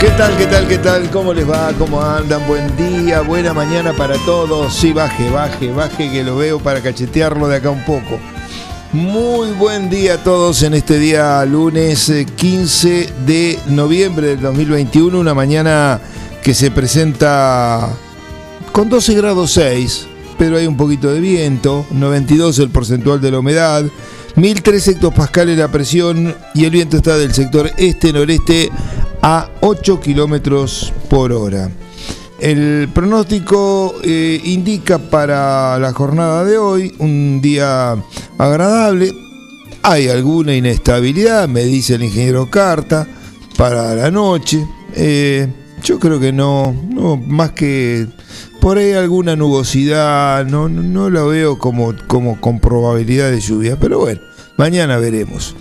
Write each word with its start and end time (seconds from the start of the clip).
¿Qué 0.00 0.10
tal, 0.10 0.36
qué 0.36 0.46
tal, 0.46 0.68
qué 0.68 0.78
tal? 0.78 1.10
¿Cómo 1.10 1.34
les 1.34 1.48
va? 1.48 1.72
¿Cómo 1.76 2.00
andan? 2.00 2.46
Buen 2.46 2.76
día, 2.76 3.20
buena 3.20 3.52
mañana 3.52 3.92
para 3.92 4.14
todos. 4.24 4.72
Sí, 4.72 4.92
baje, 4.92 5.28
baje, 5.28 5.72
baje 5.72 6.08
que 6.12 6.22
lo 6.22 6.36
veo 6.36 6.60
para 6.60 6.80
cachetearlo 6.80 7.48
de 7.48 7.56
acá 7.56 7.70
un 7.70 7.84
poco. 7.84 8.20
Muy 8.92 9.50
buen 9.50 9.90
día 9.90 10.14
a 10.14 10.22
todos 10.22 10.62
en 10.62 10.74
este 10.74 11.00
día 11.00 11.44
lunes 11.44 12.08
eh, 12.10 12.26
15 12.26 13.12
de 13.26 13.58
noviembre 13.66 14.28
del 14.28 14.40
2021, 14.40 15.18
una 15.18 15.34
mañana 15.34 16.00
que 16.44 16.54
se 16.54 16.70
presenta 16.70 17.88
con 18.70 18.88
12 18.88 19.14
grados 19.14 19.50
6, 19.50 20.06
pero 20.38 20.58
hay 20.58 20.68
un 20.68 20.76
poquito 20.76 21.12
de 21.12 21.18
viento, 21.18 21.84
92 21.90 22.60
el 22.60 22.70
porcentual 22.70 23.20
de 23.20 23.32
la 23.32 23.40
humedad, 23.40 23.84
1003 24.36 24.88
hectopascales 24.88 25.58
la 25.58 25.66
presión 25.66 26.36
y 26.54 26.66
el 26.66 26.70
viento 26.70 26.98
está 26.98 27.18
del 27.18 27.34
sector 27.34 27.72
este-noreste 27.76 28.70
a 29.22 29.50
8 29.60 30.00
kilómetros 30.00 30.92
por 31.08 31.32
hora. 31.32 31.70
El 32.40 32.88
pronóstico 32.94 33.96
eh, 34.04 34.40
indica 34.44 34.98
para 34.98 35.78
la 35.78 35.92
jornada 35.92 36.44
de 36.44 36.56
hoy 36.56 36.94
un 36.98 37.40
día 37.40 37.96
agradable. 38.38 39.12
Hay 39.82 40.08
alguna 40.08 40.54
inestabilidad, 40.54 41.48
me 41.48 41.64
dice 41.64 41.96
el 41.96 42.04
ingeniero 42.04 42.48
Carta, 42.48 43.08
para 43.56 43.94
la 43.94 44.10
noche. 44.10 44.64
Eh, 44.94 45.48
yo 45.82 45.98
creo 45.98 46.20
que 46.20 46.32
no, 46.32 46.74
no, 46.88 47.16
más 47.16 47.52
que 47.52 48.06
por 48.60 48.78
ahí 48.78 48.92
alguna 48.92 49.36
nubosidad, 49.36 50.44
no, 50.46 50.68
no, 50.68 51.10
la 51.10 51.22
veo 51.24 51.58
como, 51.58 51.94
como 52.06 52.40
con 52.40 52.60
probabilidad 52.60 53.30
de 53.30 53.40
lluvia, 53.40 53.78
pero 53.80 54.00
bueno, 54.00 54.20
mañana 54.56 54.98
veremos. 54.98 55.54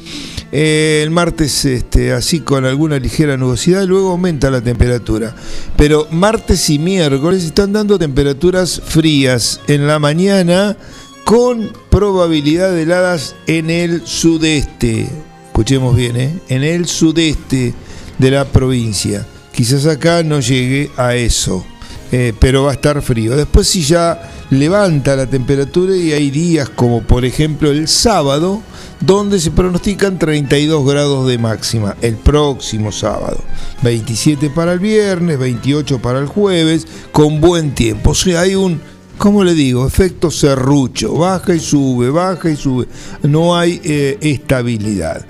Eh, 0.52 1.02
el 1.03 1.12
martes 1.12 1.66
este, 1.66 2.14
así 2.14 2.40
con 2.40 2.66
alguna 2.66 3.00
ligera 3.00 3.36
nubosidad, 3.36 3.86
luego 3.86 4.12
aumenta 4.12 4.50
la 4.50 4.62
temperatura. 4.62 5.36
Pero 5.76 6.08
martes 6.12 6.70
y 6.70 6.80
miércoles 6.80 7.44
están 7.44 7.73
dando 7.73 7.99
temperaturas 7.99 8.82
frías 8.86 9.60
en 9.67 9.88
la 9.88 9.99
mañana 9.99 10.77
con 11.26 11.71
probabilidad 11.89 12.71
de 12.71 12.83
heladas 12.83 13.36
en 13.48 13.70
el 13.70 14.08
sudeste. 14.08 15.10
Escuchemos 15.48 15.95
bien, 15.95 16.16
¿eh? 16.16 16.39
en 16.48 16.64
el 16.64 16.88
sudeste 16.88 17.73
de 18.17 18.32
la 18.32 18.45
provincia. 18.45 19.26
Quizás 19.52 19.86
acá 19.86 20.23
no 20.23 20.39
llegue 20.39 20.92
a 20.98 21.16
eso. 21.16 21.66
Eh, 22.11 22.33
pero 22.39 22.64
va 22.64 22.71
a 22.71 22.73
estar 22.73 23.02
frío. 23.02 23.36
Después 23.36 23.67
si 23.67 23.82
ya 23.83 24.32
levanta 24.50 25.16
la 25.16 25.26
temperatura 25.26 25.95
y 25.95 26.14
hay 26.14 26.32
días 26.32 26.70
como 26.70 27.02
por 27.02 27.26
ejemplo 27.26 27.70
el 27.70 27.89
sábado, 27.89 28.61
donde 28.99 29.39
se 29.39 29.52
pronostican 29.52 30.17
32 30.19 30.85
grados 30.85 31.27
de 31.27 31.37
máxima 31.37 31.95
el 32.02 32.15
próximo 32.15 32.91
sábado. 32.91 33.39
27 33.83 34.49
para 34.49 34.73
el 34.73 34.80
viernes, 34.80 35.37
28 35.37 35.99
para 35.99 36.19
el 36.19 36.27
jueves, 36.27 36.87
con 37.11 37.39
buen 37.39 37.75
tiempo. 37.75 38.11
O 38.11 38.15
sea, 38.15 38.41
hay 38.41 38.55
un, 38.55 38.81
¿cómo 39.17 39.43
le 39.43 39.53
digo? 39.53 39.85
Efecto 39.85 40.31
serrucho, 40.31 41.13
baja 41.13 41.53
y 41.53 41.59
sube, 41.59 42.09
baja 42.09 42.49
y 42.49 42.55
sube. 42.55 42.87
No 43.23 43.55
hay 43.55 43.80
eh, 43.83 44.17
estabilidad. 44.21 45.25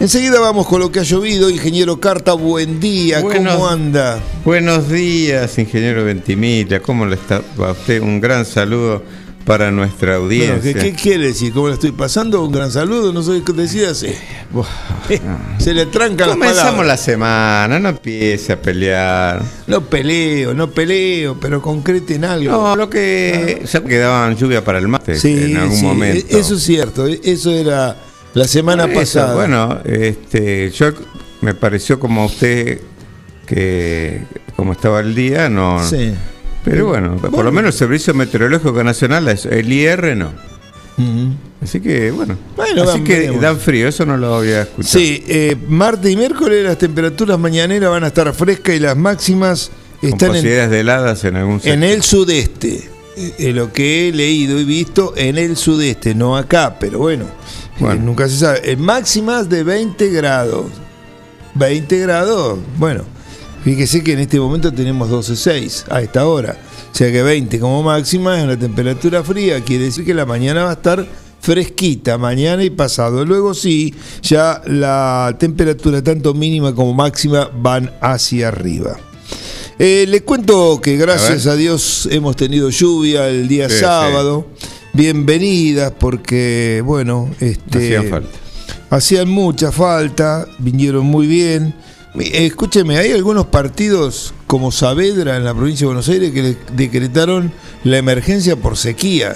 Enseguida 0.00 0.40
vamos 0.40 0.66
con 0.66 0.80
lo 0.80 0.90
que 0.90 0.98
ha 0.98 1.04
llovido. 1.04 1.48
Ingeniero 1.48 2.00
Carta, 2.00 2.32
buen 2.32 2.80
día, 2.80 3.20
Buenos- 3.20 3.54
¿cómo 3.54 3.68
anda? 3.68 4.18
Buenos 4.44 4.88
días, 4.88 5.56
ingeniero 5.58 6.04
Ventimiglia. 6.04 6.82
¿Cómo 6.82 7.06
le 7.06 7.14
está 7.14 7.40
va 7.60 7.70
usted? 7.70 8.02
Un 8.02 8.20
gran 8.20 8.44
saludo 8.44 9.02
para 9.44 9.70
nuestra 9.70 10.18
Bueno, 10.18 10.24
audiencia. 10.24 10.74
¿qué, 10.74 10.80
qué 10.80 10.92
quiere 10.94 11.26
decir? 11.28 11.52
¿Cómo 11.52 11.68
le 11.68 11.74
estoy 11.74 11.92
pasando? 11.92 12.44
Un 12.44 12.52
gran 12.52 12.70
saludo, 12.70 13.12
no 13.12 13.22
sé 13.22 13.42
qué 13.44 13.52
decídase. 13.52 14.16
Buah, 14.50 14.66
Se 15.58 15.74
le 15.74 15.86
trancan 15.86 16.28
las 16.28 16.36
Comenzamos 16.36 16.86
la 16.86 16.96
semana, 16.96 17.78
no 17.78 17.88
empiece 17.90 18.52
a 18.52 18.60
pelear. 18.62 19.42
No 19.66 19.80
peleo, 19.82 20.54
no 20.54 20.70
peleo, 20.70 21.36
pero 21.40 21.60
concreten 21.60 22.24
algo. 22.24 22.50
No, 22.52 22.76
lo 22.76 22.88
que 22.88 23.62
ya 23.70 23.82
quedaban 23.82 24.36
lluvia 24.36 24.64
para 24.64 24.78
el 24.78 24.88
mate 24.88 25.16
sí, 25.16 25.44
en 25.50 25.56
algún 25.56 25.76
sí, 25.76 25.84
momento. 25.84 26.26
e- 26.36 26.38
eso 26.40 26.54
es 26.54 26.62
cierto, 26.62 27.06
e- 27.06 27.20
eso 27.24 27.50
era 27.50 27.96
la 28.34 28.46
semana 28.46 28.84
eso, 28.84 28.94
pasada. 28.94 29.34
Bueno, 29.34 29.78
este, 29.84 30.70
yo 30.70 30.92
me 31.40 31.54
pareció 31.54 31.98
como 31.98 32.22
a 32.22 32.26
usted 32.26 32.80
que 33.46 34.22
como 34.56 34.72
estaba 34.72 35.00
el 35.00 35.14
día, 35.14 35.48
no. 35.48 35.84
Sí. 35.86 36.12
Pero 36.64 36.86
bueno, 36.86 37.16
por 37.16 37.44
lo 37.44 37.52
menos 37.52 37.74
el 37.74 37.78
Servicio 37.78 38.14
Meteorológico 38.14 38.84
Nacional, 38.84 39.28
el 39.28 39.72
IR 39.72 40.16
no. 40.16 40.30
Así 41.60 41.80
que 41.80 42.10
bueno, 42.10 42.36
Bueno, 42.56 42.82
así 42.82 43.02
que 43.02 43.20
veremos. 43.20 43.42
dan 43.42 43.58
frío, 43.58 43.88
eso 43.88 44.04
no 44.06 44.16
lo 44.16 44.34
había 44.34 44.62
escuchado. 44.62 44.98
Sí, 44.98 45.24
eh, 45.26 45.56
martes 45.68 46.10
y 46.12 46.16
miércoles 46.16 46.64
las 46.64 46.78
temperaturas 46.78 47.38
mañaneras 47.38 47.90
van 47.90 48.04
a 48.04 48.08
estar 48.08 48.32
frescas 48.34 48.76
y 48.76 48.80
las 48.80 48.96
máximas 48.96 49.70
con 50.00 50.10
están 50.10 50.28
en, 50.28 50.34
posibilidades 50.34 50.70
de 50.70 50.80
heladas 50.80 51.24
en 51.24 51.36
algún 51.36 51.60
sector. 51.60 51.74
en 51.74 51.82
el 51.84 52.02
sudeste. 52.02 52.92
Eh, 53.16 53.34
eh, 53.38 53.52
lo 53.52 53.72
que 53.72 54.08
he 54.08 54.12
leído 54.12 54.58
y 54.58 54.64
visto 54.64 55.12
en 55.16 55.36
el 55.36 55.56
sudeste, 55.56 56.14
no 56.14 56.36
acá, 56.36 56.78
pero 56.80 56.98
bueno, 56.98 57.26
eh, 57.78 57.98
nunca 58.00 58.28
se 58.28 58.38
sabe. 58.38 58.72
En 58.72 58.80
máximas 58.80 59.48
de 59.48 59.64
20 59.64 60.08
grados. 60.10 60.66
20 61.54 61.98
grados, 61.98 62.58
bueno, 62.78 63.04
fíjese 63.64 64.02
que 64.02 64.12
en 64.12 64.20
este 64.20 64.38
momento 64.40 64.72
tenemos 64.72 65.08
12.6 65.10 65.84
a 65.90 66.00
esta 66.02 66.26
hora. 66.26 66.56
O 66.92 66.94
sea 66.94 67.10
que 67.10 67.22
20 67.22 67.58
como 67.58 67.82
máxima 67.82 68.38
es 68.38 68.44
una 68.44 68.58
temperatura 68.58 69.22
fría, 69.24 69.62
quiere 69.62 69.84
decir 69.84 70.04
que 70.04 70.14
la 70.14 70.26
mañana 70.26 70.64
va 70.64 70.70
a 70.70 70.74
estar 70.74 71.06
fresquita, 71.40 72.18
mañana 72.18 72.62
y 72.62 72.70
pasado. 72.70 73.24
Luego 73.24 73.54
sí, 73.54 73.94
ya 74.22 74.62
la 74.66 75.34
temperatura 75.38 76.02
tanto 76.02 76.34
mínima 76.34 76.74
como 76.74 76.94
máxima 76.94 77.50
van 77.54 77.90
hacia 78.00 78.48
arriba. 78.48 78.98
Eh, 79.78 80.04
le 80.08 80.22
cuento 80.22 80.80
que 80.80 80.96
gracias 80.96 81.46
A. 81.46 81.56
Dios 81.56 82.06
hemos 82.12 82.36
tenido 82.36 82.68
lluvia 82.70 83.28
el 83.28 83.48
día 83.48 83.68
Sí, 83.68 83.76
sábado. 83.80 84.46
Bienvenidas 84.92 85.92
porque, 85.98 86.82
bueno, 86.84 87.30
este, 87.40 87.96
Hacían 87.96 88.10
falta. 88.10 88.28
hacían 88.90 89.28
mucha 89.30 89.72
falta, 89.72 90.46
vinieron 90.58 91.06
muy 91.06 91.26
bien. 91.26 91.74
Escúcheme, 92.18 92.98
hay 92.98 93.12
algunos 93.12 93.46
partidos 93.46 94.34
como 94.46 94.70
Saavedra 94.70 95.36
en 95.36 95.44
la 95.44 95.54
provincia 95.54 95.84
de 95.84 95.86
Buenos 95.86 96.08
Aires 96.08 96.30
que 96.32 96.56
decretaron 96.74 97.52
la 97.84 97.96
emergencia 97.98 98.54
por 98.56 98.76
sequía. 98.76 99.34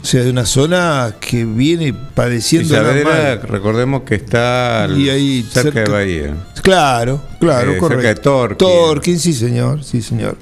O 0.00 0.04
sea, 0.06 0.22
de 0.22 0.30
una 0.30 0.46
zona 0.46 1.16
que 1.20 1.44
viene 1.44 1.92
padeciendo 1.92 2.74
la 2.74 2.84
Saavedra, 2.84 3.36
recordemos 3.36 4.02
que 4.04 4.14
está 4.14 4.84
al- 4.84 4.98
Y 4.98 5.10
ahí 5.10 5.42
cerca, 5.42 5.62
cerca- 5.72 5.80
de 5.84 5.90
Bahía. 5.90 6.46
Claro, 6.62 7.22
claro, 7.38 7.72
Eh, 7.72 7.78
correcto. 7.78 8.02
cerca 8.02 8.08
de 8.14 8.22
Torquín. 8.22 8.58
Torquín, 8.68 9.18
sí 9.18 9.34
señor, 9.34 9.84
sí 9.84 10.00
señor. 10.00 10.38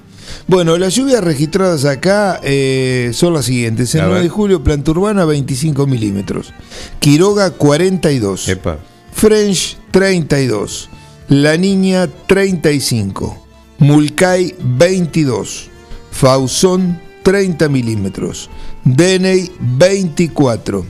Bueno, 0.46 0.76
las 0.76 0.94
lluvias 0.94 1.24
registradas 1.24 1.84
acá 1.84 2.40
eh, 2.44 3.10
son 3.14 3.32
las 3.32 3.46
siguientes. 3.46 3.94
En 3.94 4.02
A 4.02 4.06
9 4.06 4.22
de 4.24 4.28
julio, 4.28 4.62
Planta 4.62 4.90
Urbana, 4.92 5.24
25 5.24 5.86
milímetros. 5.86 6.52
Quiroga, 7.00 7.50
42. 7.50 8.48
Epa. 8.48 8.78
French, 9.12 9.76
32. 9.90 10.90
La 11.28 11.56
Niña, 11.56 12.06
35. 12.26 13.46
Mulcay, 13.78 14.54
22. 14.60 15.68
Fausón, 16.12 17.00
30 17.24 17.68
milímetros. 17.68 18.48
Deney, 18.84 19.50
24. 19.58 20.86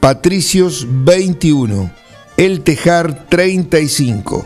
Patricios, 0.00 0.86
21. 0.88 1.90
El 2.36 2.62
Tejar 2.62 3.28
35, 3.28 4.44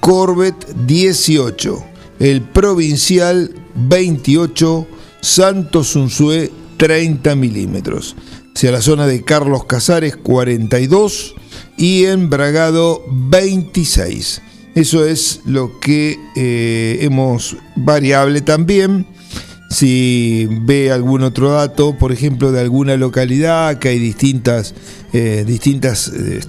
Corvette 0.00 0.74
18, 0.86 1.84
el 2.18 2.42
Provincial 2.42 3.54
28, 3.76 4.86
Santos 5.20 5.94
Unzué 5.94 6.50
30 6.78 7.36
milímetros. 7.36 8.16
Hacia 8.56 8.72
la 8.72 8.80
zona 8.80 9.06
de 9.06 9.22
Carlos 9.22 9.66
Casares 9.66 10.16
42 10.16 11.36
y 11.76 12.06
en 12.06 12.28
Bragado 12.28 13.04
26. 13.08 14.42
Eso 14.74 15.04
es 15.04 15.40
lo 15.44 15.80
que 15.80 16.18
eh, 16.36 16.98
hemos 17.00 17.56
variable 17.76 18.40
también. 18.40 19.06
Si 19.70 20.48
ve 20.62 20.90
algún 20.90 21.22
otro 21.22 21.50
dato, 21.50 21.96
por 21.98 22.12
ejemplo, 22.12 22.52
de 22.52 22.60
alguna 22.60 22.96
localidad, 22.96 23.78
que 23.78 23.88
hay 23.88 23.98
distintas, 23.98 24.74
eh, 25.12 25.44
distintas 25.46 26.08
eh, 26.08 26.40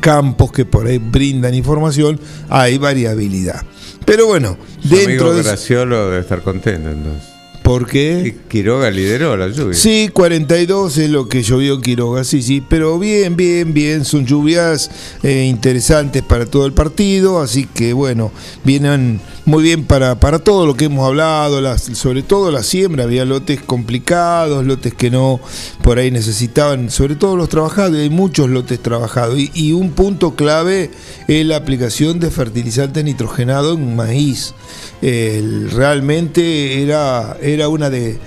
campos 0.00 0.52
que 0.52 0.64
por 0.64 0.86
ahí 0.86 0.98
brindan 0.98 1.54
información, 1.54 2.20
hay 2.48 2.78
variabilidad. 2.78 3.64
Pero 4.04 4.26
bueno, 4.26 4.56
dentro 4.84 5.30
amigo 5.30 5.34
de... 5.34 5.42
Graciolo 5.42 6.10
debe 6.10 6.20
estar 6.20 6.42
contento 6.42 6.90
entonces. 6.90 7.35
¿Por 7.66 7.84
qué? 7.88 8.22
Y 8.24 8.48
Quiroga 8.48 8.92
lideró 8.92 9.36
la 9.36 9.48
lluvia. 9.48 9.74
Sí, 9.74 10.08
42 10.12 10.98
es 10.98 11.10
lo 11.10 11.28
que 11.28 11.42
llovió 11.42 11.80
Quiroga, 11.80 12.22
sí, 12.22 12.40
sí, 12.40 12.60
pero 12.60 12.96
bien, 12.96 13.34
bien, 13.34 13.74
bien, 13.74 14.04
son 14.04 14.24
lluvias 14.24 14.88
eh, 15.24 15.46
interesantes 15.46 16.22
para 16.22 16.46
todo 16.46 16.64
el 16.64 16.72
partido, 16.72 17.40
así 17.40 17.66
que 17.66 17.92
bueno, 17.92 18.30
vienen 18.62 19.20
muy 19.46 19.64
bien 19.64 19.84
para, 19.84 20.20
para 20.20 20.38
todo 20.38 20.64
lo 20.64 20.74
que 20.74 20.84
hemos 20.84 21.08
hablado, 21.08 21.60
las, 21.60 21.82
sobre 21.82 22.22
todo 22.22 22.52
la 22.52 22.62
siembra, 22.62 23.02
había 23.02 23.24
lotes 23.24 23.60
complicados, 23.60 24.64
lotes 24.64 24.94
que 24.94 25.10
no 25.10 25.40
por 25.82 25.98
ahí 25.98 26.12
necesitaban, 26.12 26.88
sobre 26.88 27.16
todo 27.16 27.34
los 27.34 27.48
trabajados, 27.48 27.96
hay 27.96 28.10
muchos 28.10 28.48
lotes 28.48 28.80
trabajados, 28.80 29.40
y, 29.40 29.50
y 29.54 29.72
un 29.72 29.90
punto 29.90 30.36
clave 30.36 30.92
es 31.28 31.46
la 31.46 31.56
aplicación 31.56 32.20
de 32.20 32.30
fertilizante 32.30 33.02
nitrogenado 33.02 33.74
en 33.74 33.96
maíz. 33.96 34.54
Realmente 35.00 36.82
era, 36.82 37.36
era 37.40 37.68
una 37.68 37.90
de, 37.90 38.18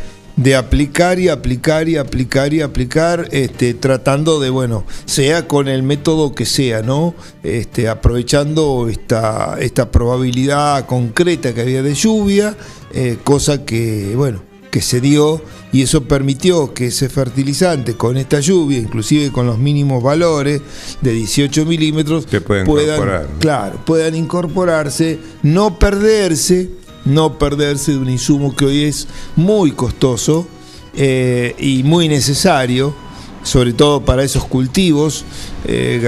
de 0.42 0.56
aplicar 0.56 1.20
y 1.20 1.28
aplicar 1.28 1.90
y 1.90 1.98
aplicar 1.98 2.54
y 2.54 2.62
aplicar, 2.62 3.28
este, 3.32 3.74
tratando 3.74 4.40
de, 4.40 4.50
bueno, 4.50 4.86
sea 5.04 5.48
con 5.48 5.68
el 5.68 5.84
método 5.84 6.34
que 6.34 6.46
sea, 6.46 6.82
¿no? 6.82 7.14
Este, 7.44 7.90
aprovechando 7.90 8.88
esta, 8.90 9.58
esta 9.60 9.92
probabilidad 9.92 10.86
concreta 10.86 11.54
que 11.54 11.62
había 11.62 11.84
de 11.84 11.94
lluvia, 11.94 12.56
eh, 12.94 13.18
cosa 13.22 13.66
que, 13.66 14.14
bueno, 14.16 14.49
que 14.70 14.82
se 14.82 15.02
dio 15.02 15.42
y 15.72 15.84
eso 15.84 16.04
permitió 16.04 16.74
que 16.74 16.88
ese 16.88 17.10
fertilizante 17.10 17.96
con 17.96 18.18
esta 18.18 18.40
lluvia, 18.40 18.80
inclusive 18.80 19.32
con 19.32 19.46
los 19.46 19.58
mínimos 19.58 20.02
valores 20.02 20.62
de 21.02 21.12
18 21.12 21.66
milímetros, 21.66 22.26
pueden 22.26 22.66
puedan, 22.66 22.96
incorporar, 22.96 23.30
¿no? 23.30 23.40
claro, 23.40 23.80
puedan 23.86 24.16
incorporarse, 24.16 25.20
no 25.44 25.78
perderse, 25.78 26.70
no 27.06 27.38
perderse 27.38 27.92
de 27.92 27.98
un 27.98 28.10
insumo 28.10 28.56
que 28.56 28.66
hoy 28.66 28.84
es 28.84 29.08
muy 29.36 29.72
costoso 29.72 30.48
eh, 30.96 31.56
y 31.60 31.84
muy 31.84 32.08
necesario, 32.08 32.94
sobre 33.44 33.74
todo 33.74 34.04
para 34.04 34.24
esos 34.24 34.46
cultivos 34.46 35.24
eh, 35.66 36.00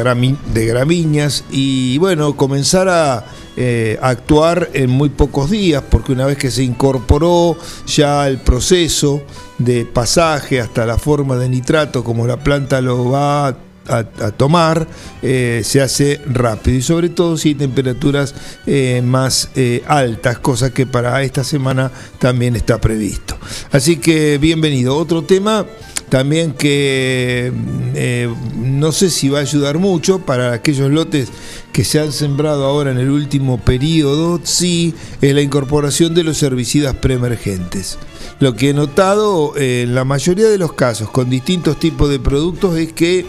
de 0.53 0.65
gramíneas, 0.65 1.43
y 1.51 1.97
bueno, 1.99 2.35
comenzar 2.35 2.89
a 2.89 3.25
eh, 3.57 3.99
actuar 4.01 4.69
en 4.73 4.89
muy 4.89 5.09
pocos 5.09 5.49
días, 5.49 5.83
porque 5.89 6.13
una 6.13 6.25
vez 6.25 6.37
que 6.37 6.49
se 6.49 6.63
incorporó 6.63 7.57
ya 7.85 8.27
el 8.27 8.37
proceso 8.39 9.21
de 9.57 9.85
pasaje 9.85 10.61
hasta 10.61 10.85
la 10.85 10.97
forma 10.97 11.35
de 11.35 11.49
nitrato, 11.49 12.03
como 12.03 12.25
la 12.25 12.37
planta 12.37 12.79
lo 12.79 13.09
va 13.09 13.47
a 13.47 14.03
tomar 14.37 14.87
eh, 15.21 15.63
se 15.65 15.81
hace 15.81 16.21
rápido 16.27 16.77
y 16.77 16.81
sobre 16.81 17.09
todo 17.09 17.35
si 17.35 17.49
hay 17.49 17.55
temperaturas 17.55 18.33
eh, 18.65 19.01
más 19.03 19.49
altas, 19.87 20.37
cosa 20.37 20.71
que 20.71 20.85
para 20.85 21.21
esta 21.23 21.43
semana 21.43 21.91
también 22.19 22.55
está 22.55 22.79
previsto. 22.79 23.35
Así 23.71 23.97
que 23.97 24.37
bienvenido. 24.37 24.95
Otro 24.95 25.23
tema 25.23 25.65
también 26.11 26.51
que 26.51 27.53
eh, 27.95 28.29
no 28.57 28.91
sé 28.91 29.09
si 29.09 29.29
va 29.29 29.37
a 29.37 29.43
ayudar 29.43 29.77
mucho 29.79 30.19
para 30.19 30.51
aquellos 30.51 30.91
lotes 30.91 31.29
que 31.71 31.85
se 31.85 32.01
han 32.01 32.11
sembrado 32.11 32.65
ahora 32.65 32.91
en 32.91 32.97
el 32.97 33.09
último 33.09 33.59
periodo, 33.59 34.41
sí, 34.43 34.93
es 35.21 35.33
la 35.33 35.41
incorporación 35.41 36.13
de 36.13 36.25
los 36.25 36.43
herbicidas 36.43 36.95
preemergentes. 36.95 37.97
Lo 38.41 38.55
que 38.55 38.71
he 38.71 38.73
notado 38.73 39.55
eh, 39.55 39.83
en 39.83 39.93
la 39.93 40.03
mayoría 40.03 40.49
de 40.49 40.57
los 40.57 40.73
casos 40.73 41.11
con 41.11 41.29
distintos 41.29 41.79
tipos 41.79 42.09
de 42.09 42.19
productos 42.19 42.75
es 42.75 42.91
que 42.91 43.23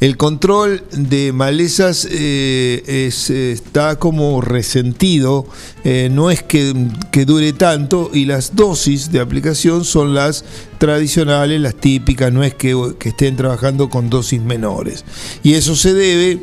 el 0.00 0.18
control 0.18 0.84
de 0.92 1.32
malezas 1.32 2.06
eh, 2.10 2.82
es, 2.86 3.30
está 3.30 3.98
como 3.98 4.42
resentido, 4.42 5.46
eh, 5.82 6.10
no 6.12 6.30
es 6.30 6.42
que, 6.42 6.74
que 7.10 7.24
dure 7.24 7.54
tanto 7.54 8.10
y 8.12 8.26
las 8.26 8.54
dosis 8.54 9.10
de 9.10 9.20
aplicación 9.20 9.86
son 9.86 10.14
las 10.14 10.44
tradicionales, 10.76 11.58
las 11.58 11.76
típicas, 11.76 12.30
no 12.30 12.44
es 12.44 12.54
que, 12.54 12.94
que 12.98 13.08
estén 13.08 13.36
trabajando 13.36 13.88
con 13.88 14.10
dosis 14.10 14.42
menores. 14.42 15.06
Y 15.42 15.54
eso 15.54 15.74
se 15.74 15.94
debe 15.94 16.42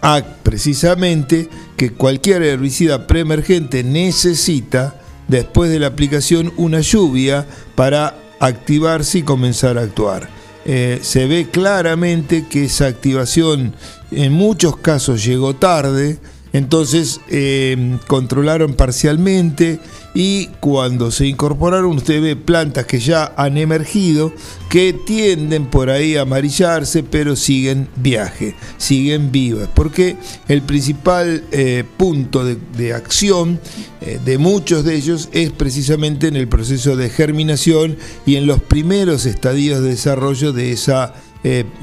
a 0.00 0.22
precisamente 0.42 1.50
que 1.76 1.92
cualquier 1.92 2.42
herbicida 2.42 3.06
preemergente 3.06 3.84
necesita 3.84 5.02
después 5.28 5.70
de 5.70 5.78
la 5.78 5.86
aplicación 5.86 6.52
una 6.56 6.80
lluvia 6.80 7.46
para 7.74 8.16
activarse 8.40 9.18
y 9.18 9.22
comenzar 9.22 9.78
a 9.78 9.82
actuar. 9.82 10.28
Eh, 10.64 10.98
se 11.02 11.26
ve 11.26 11.48
claramente 11.50 12.46
que 12.46 12.64
esa 12.64 12.86
activación 12.86 13.74
en 14.10 14.32
muchos 14.32 14.76
casos 14.76 15.24
llegó 15.24 15.54
tarde, 15.54 16.18
entonces 16.52 17.20
eh, 17.28 17.98
controlaron 18.06 18.74
parcialmente 18.74 19.80
y 20.14 20.46
cuando 20.60 21.10
se 21.10 21.26
incorporaron 21.26 21.96
usted 21.96 22.22
ve 22.22 22.36
plantas 22.36 22.86
que 22.86 22.98
ya 22.98 23.32
han 23.36 23.58
emergido 23.58 24.32
que 24.68 24.92
tienden 24.92 25.66
por 25.66 25.90
ahí 25.90 26.16
a 26.16 26.22
amarillarse 26.22 27.02
pero 27.02 27.36
siguen 27.36 27.88
viaje, 27.96 28.54
siguen 28.78 29.30
vivas, 29.30 29.68
porque 29.74 30.16
el 30.48 30.62
principal 30.62 31.44
eh, 31.52 31.84
punto 31.96 32.44
de, 32.44 32.92
acción 32.94 33.60
eh, 34.00 34.18
de 34.24 34.38
muchos 34.38 34.84
de 34.84 34.94
ellos 34.96 35.28
es 35.32 35.50
precisamente 35.50 36.28
en 36.28 36.36
el 36.36 36.48
proceso 36.48 36.96
de 36.96 37.10
germinación 37.10 37.96
y 38.26 38.36
en 38.36 38.46
los 38.46 38.62
primeros 38.62 39.26
estadios 39.26 39.82
de 39.82 39.90
desarrollo 39.90 40.52
de 40.52 40.72
esa 40.72 41.14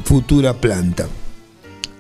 futura 0.04 0.54
planta. 0.54 1.08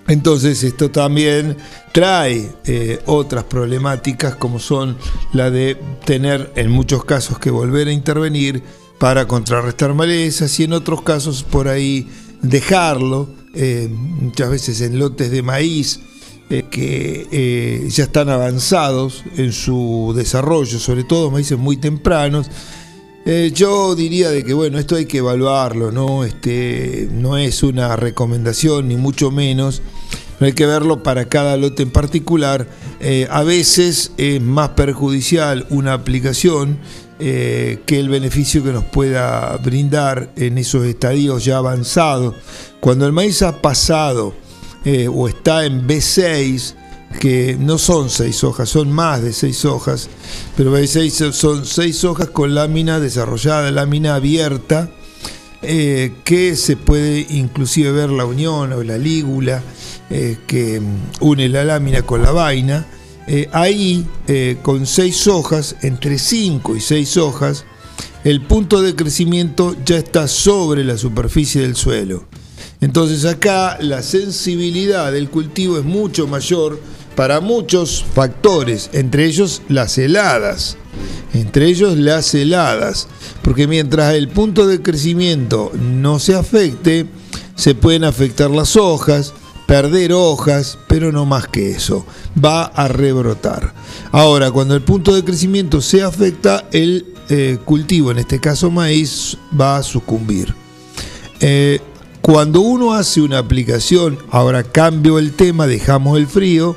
Entonces 0.07 0.63
esto 0.63 0.91
también 0.91 1.57
trae 1.91 2.51
eh, 2.65 2.99
otras 3.05 3.45
problemáticas 3.45 4.35
como 4.35 4.59
son 4.59 4.97
la 5.33 5.49
de 5.49 5.77
tener 6.05 6.51
en 6.55 6.69
muchos 6.69 7.05
casos 7.05 7.39
que 7.39 7.49
volver 7.49 7.87
a 7.87 7.91
intervenir 7.91 8.61
para 8.99 9.27
contrarrestar 9.27 9.93
malezas 9.93 10.59
y 10.59 10.65
en 10.65 10.73
otros 10.73 11.01
casos 11.01 11.43
por 11.43 11.67
ahí 11.67 12.07
dejarlo, 12.41 13.29
eh, 13.55 13.89
muchas 13.89 14.49
veces 14.51 14.81
en 14.81 14.99
lotes 14.99 15.31
de 15.31 15.41
maíz 15.41 15.99
eh, 16.51 16.65
que 16.69 17.87
ya 17.89 18.03
están 18.03 18.29
avanzados 18.29 19.23
en 19.37 19.51
su 19.51 20.13
desarrollo, 20.15 20.77
sobre 20.77 21.03
todo 21.03 21.31
maíces 21.31 21.57
muy 21.57 21.77
tempranos. 21.77 22.47
Eh, 23.27 23.51
yo 23.55 23.95
diría 23.95 24.29
de 24.29 24.43
que 24.43 24.53
bueno, 24.53 24.77
esto 24.77 24.95
hay 24.95 25.07
que 25.07 25.17
evaluarlo, 25.17 25.91
¿no? 25.91 26.23
Este, 26.23 27.09
no 27.11 27.37
es 27.37 27.63
una 27.63 27.95
recomendación, 27.95 28.87
ni 28.87 28.97
mucho 28.97 29.31
menos. 29.31 29.81
Hay 30.39 30.53
que 30.53 30.67
verlo 30.67 31.01
para 31.01 31.27
cada 31.27 31.57
lote 31.57 31.81
en 31.81 31.89
particular. 31.89 32.67
Eh, 32.99 33.27
a 33.31 33.41
veces 33.41 34.11
es 34.17 34.39
más 34.41 34.69
perjudicial 34.69 35.65
una 35.71 35.93
aplicación 35.93 36.77
eh, 37.17 37.79
que 37.87 37.99
el 37.99 38.09
beneficio 38.09 38.63
que 38.63 38.71
nos 38.71 38.83
pueda 38.83 39.57
brindar 39.57 40.29
en 40.35 40.59
esos 40.59 40.85
estadios 40.85 41.43
ya 41.45 41.57
avanzados. 41.57 42.35
Cuando 42.79 43.07
el 43.07 43.11
maíz 43.11 43.41
ha 43.41 43.59
pasado 43.59 44.35
o 45.11 45.27
está 45.27 45.65
en 45.65 45.87
B6, 45.87 46.75
que 47.19 47.57
no 47.59 47.77
son 47.77 48.09
seis 48.09 48.43
hojas, 48.43 48.69
son 48.69 48.91
más 48.91 49.21
de 49.21 49.33
seis 49.33 49.65
hojas, 49.65 50.09
pero 50.55 50.75
B6 50.75 51.31
son 51.31 51.65
seis 51.65 52.03
hojas 52.03 52.29
con 52.29 52.53
lámina 52.53 52.99
desarrollada, 52.99 53.71
lámina 53.71 54.15
abierta, 54.15 54.89
eh, 55.61 56.13
que 56.23 56.55
se 56.55 56.77
puede 56.77 57.25
inclusive 57.29 57.91
ver 57.91 58.11
la 58.11 58.25
unión 58.25 58.71
o 58.73 58.83
la 58.83 58.99
lígula 58.99 59.63
eh, 60.11 60.37
que 60.45 60.79
une 61.21 61.49
la 61.49 61.63
lámina 61.63 62.03
con 62.03 62.21
la 62.21 62.31
vaina. 62.31 62.85
Eh, 63.27 63.49
ahí, 63.53 64.05
con 64.61 64.85
seis 64.85 65.25
hojas, 65.25 65.77
entre 65.81 66.19
cinco 66.19 66.75
y 66.75 66.81
seis 66.81 67.17
hojas, 67.17 67.65
el 68.23 68.41
punto 68.41 68.83
de 68.83 68.95
crecimiento 68.95 69.75
ya 69.83 69.97
está 69.97 70.27
sobre 70.27 70.83
la 70.83 70.95
superficie 70.95 71.61
del 71.61 71.75
suelo. 71.75 72.25
Entonces 72.85 73.25
acá 73.25 73.79
la 73.81 74.03
sensibilidad 74.03 75.11
del 75.11 75.31
cultivo 75.31 75.79
es 75.79 75.83
mucho 75.83 76.27
mayor 76.27 76.79
para 77.15 77.41
muchos 77.41 78.05
factores, 78.13 78.91
entre 78.93 79.25
ellos 79.25 79.63
las 79.69 79.97
heladas, 79.97 80.77
entre 81.33 81.65
ellos 81.65 81.97
las 81.97 82.35
heladas, 82.35 83.07
porque 83.41 83.65
mientras 83.65 84.13
el 84.13 84.27
punto 84.27 84.67
de 84.67 84.83
crecimiento 84.83 85.71
no 85.73 86.19
se 86.19 86.35
afecte, 86.35 87.07
se 87.55 87.73
pueden 87.73 88.03
afectar 88.03 88.51
las 88.51 88.75
hojas, 88.75 89.33
perder 89.65 90.13
hojas, 90.13 90.77
pero 90.87 91.11
no 91.11 91.25
más 91.25 91.47
que 91.47 91.71
eso, 91.71 92.05
va 92.37 92.65
a 92.65 92.87
rebrotar. 92.87 93.73
Ahora, 94.11 94.51
cuando 94.51 94.75
el 94.75 94.83
punto 94.83 95.15
de 95.15 95.23
crecimiento 95.23 95.81
se 95.81 96.03
afecta, 96.03 96.67
el 96.71 97.07
eh, 97.29 97.57
cultivo, 97.65 98.11
en 98.11 98.19
este 98.19 98.39
caso 98.39 98.69
maíz, 98.69 99.39
va 99.59 99.77
a 99.77 99.81
sucumbir. 99.81 100.53
Eh, 101.39 101.79
cuando 102.25 102.61
uno 102.61 102.95
hace 102.95 103.21
una 103.21 103.37
aplicación, 103.37 104.17
ahora 104.31 104.63
cambio 104.63 105.19
el 105.19 105.33
tema, 105.33 105.67
dejamos 105.67 106.17
el 106.17 106.25
frío, 106.25 106.75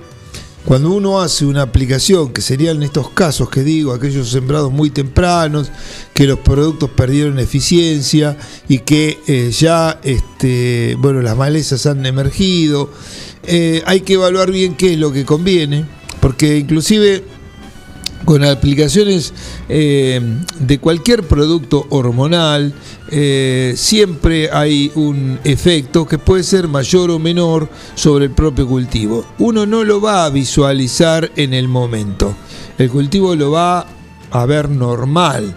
cuando 0.67 0.91
uno 0.91 1.23
hace 1.23 1.47
una 1.47 1.63
aplicación, 1.63 2.35
que 2.35 2.43
serían 2.43 2.83
estos 2.83 3.09
casos 3.09 3.49
que 3.49 3.63
digo, 3.63 3.95
aquellos 3.95 4.29
sembrados 4.29 4.71
muy 4.71 4.91
tempranos, 4.91 5.71
que 6.13 6.27
los 6.27 6.41
productos 6.41 6.91
perdieron 6.91 7.39
eficiencia 7.39 8.37
y 8.69 8.81
que 8.81 9.21
eh, 9.27 9.51
ya 9.51 9.99
este, 10.03 10.97
bueno, 10.99 11.23
las 11.23 11.35
malezas 11.35 11.87
han 11.87 12.05
emergido, 12.05 12.91
eh, 13.45 13.83
hay 13.87 14.03
que 14.03 14.13
evaluar 14.13 14.53
bien 14.53 14.75
qué 14.75 14.93
es 14.93 14.99
lo 14.99 15.15
que 15.15 15.25
conviene, 15.25 15.87
porque 16.21 16.59
inclusive 16.59 17.25
con 18.29 18.45
aplicaciones 18.45 19.33
eh, 19.71 20.21
de 20.61 20.79
cualquier 20.79 21.23
producto 21.23 21.87
hormonal, 21.89 22.75
eh, 23.11 23.73
siempre 23.75 24.51
hay 24.53 24.93
un 24.97 25.41
efecto 25.45 26.07
que 26.07 26.19
puede 26.19 26.43
ser 26.43 26.69
mayor 26.69 27.11
o 27.11 27.19
menor 27.19 27.71
sobre 27.95 28.27
el 28.27 28.33
propio 28.33 28.69
cultivo. 28.69 29.25
Uno 29.39 29.65
no 29.65 29.83
lo 29.83 30.03
va 30.03 30.27
a 30.27 30.29
visualizar 30.29 31.33
en 31.37 31.55
el 31.55 31.69
momento. 31.69 32.35
El 32.77 32.91
cultivo 32.91 33.35
lo 33.35 33.53
va 33.53 33.87
a 34.31 34.45
ver 34.45 34.69
normal. 34.69 35.57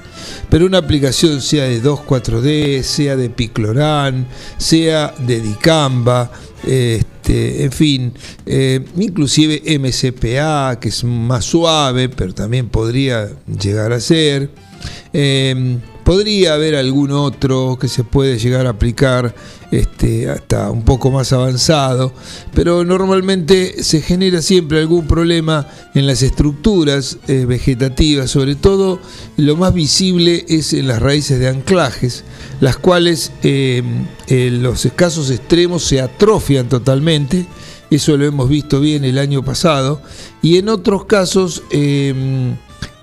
Pero 0.50 0.66
una 0.66 0.78
aplicación 0.78 1.42
sea 1.42 1.66
de 1.66 1.84
2,4-D, 1.84 2.84
sea 2.84 3.18
de 3.18 3.30
Picloran, 3.30 4.26
sea 4.58 5.14
de 5.18 5.42
Dicamba, 5.42 6.32
este, 7.22 7.64
en 7.64 7.72
fin, 7.72 8.14
eh, 8.48 8.84
inclusive 8.98 9.62
MCPA, 9.80 10.80
que 10.80 10.90
es 10.90 11.04
más 11.04 11.46
suave, 11.46 12.10
pero 12.10 12.34
también 12.34 12.68
podría 12.68 13.30
llegar 13.46 13.94
a 13.94 14.00
ser. 14.00 14.50
Eh, 15.14 15.78
podría 16.04 16.54
haber 16.54 16.76
algún 16.76 17.12
otro 17.12 17.78
que 17.80 17.88
se 17.88 18.04
puede 18.04 18.38
llegar 18.38 18.66
a 18.68 18.72
aplicar 18.72 19.34
este, 19.72 20.30
hasta 20.30 20.70
un 20.70 20.84
poco 20.84 21.12
más 21.12 21.32
avanzado, 21.32 22.12
pero 22.54 22.84
normalmente 22.84 23.84
se 23.84 24.02
genera 24.02 24.42
siempre 24.42 24.80
algún 24.80 25.08
problema 25.08 25.68
en 25.94 26.08
las 26.08 26.24
estructuras 26.24 27.18
eh, 27.28 27.46
vegetativas, 27.46 28.30
sobre 28.30 28.56
todo 28.56 29.00
lo 29.38 29.56
más 29.56 29.74
visible 29.74 30.46
es 30.50 30.74
en 30.74 30.88
las 30.88 31.02
raíces 31.02 31.40
de 31.40 31.48
anclajes, 31.48 32.24
las 32.60 32.78
cuales 32.78 33.32
eh, 33.44 33.82
en 34.28 34.64
los 34.64 34.86
escasos 34.86 35.30
extremos 35.30 35.84
se 35.84 36.02
atrofian 36.02 36.68
totalmente, 36.68 37.46
eso 37.90 38.18
lo 38.18 38.26
hemos 38.26 38.50
visto 38.50 38.80
bien 38.80 39.06
el 39.06 39.18
año 39.18 39.44
pasado, 39.44 40.02
y 40.42 40.58
en 40.58 40.70
otros 40.70 41.06
casos 41.06 41.64
eh, 41.72 42.54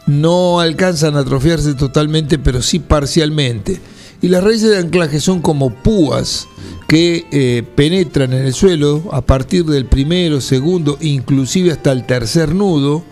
no 0.09 0.59
alcanzan 0.59 1.17
a 1.17 1.21
atrofiarse 1.21 1.75
totalmente, 1.75 2.39
pero 2.39 2.63
sí 2.63 2.79
parcialmente. 2.79 3.81
Y 4.21 4.29
las 4.29 4.43
raíces 4.43 4.71
de 4.71 4.79
anclaje 4.79 5.21
son 5.21 5.41
como 5.41 5.71
púas 5.71 6.49
que 6.89 7.27
eh, 7.31 7.63
penetran 7.77 8.33
en 8.33 8.47
el 8.47 8.55
suelo 8.55 9.05
a 9.13 9.21
partir 9.21 9.65
del 9.67 9.85
primero, 9.85 10.41
segundo, 10.41 10.97
inclusive 11.01 11.71
hasta 11.71 11.93
el 11.93 12.05
tercer 12.05 12.55
nudo, 12.55 13.05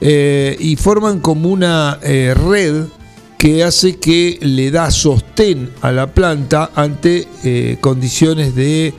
eh, 0.00 0.56
y 0.58 0.76
forman 0.76 1.20
como 1.20 1.48
una 1.48 1.98
eh, 2.02 2.34
red 2.34 2.84
que 3.40 3.64
hace 3.64 3.96
que 3.96 4.38
le 4.42 4.70
da 4.70 4.90
sostén 4.90 5.70
a 5.80 5.90
la 5.92 6.12
planta 6.12 6.72
ante 6.74 7.26
condiciones 7.80 8.54
de 8.54 8.92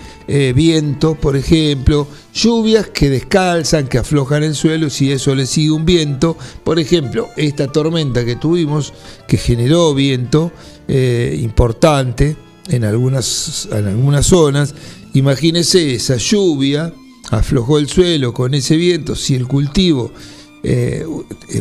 viento, 0.55 1.13
por 1.13 1.37
ejemplo, 1.37 2.07
lluvias 2.33 2.87
que 2.87 3.11
descalzan, 3.11 3.87
que 3.87 3.99
aflojan 3.99 4.41
el 4.41 4.55
suelo, 4.55 4.89
si 4.89 5.11
eso 5.11 5.35
le 5.35 5.45
sigue 5.45 5.69
un 5.69 5.85
viento, 5.85 6.35
por 6.63 6.79
ejemplo, 6.79 7.29
esta 7.37 7.67
tormenta 7.67 8.25
que 8.25 8.35
tuvimos, 8.35 8.93
que 9.27 9.37
generó 9.37 9.93
viento 9.93 10.51
importante, 10.87 12.35
en 12.67 12.83
algunas, 12.83 13.69
en 13.71 13.89
algunas 13.89 14.25
zonas. 14.25 14.73
Imagínese 15.13 15.93
esa 15.93 16.17
lluvia, 16.17 16.91
aflojó 17.29 17.77
el 17.77 17.87
suelo 17.87 18.33
con 18.33 18.55
ese 18.55 18.75
viento, 18.75 19.15
si 19.15 19.35
el 19.35 19.47
cultivo 19.47 20.11
eh, 20.63 21.05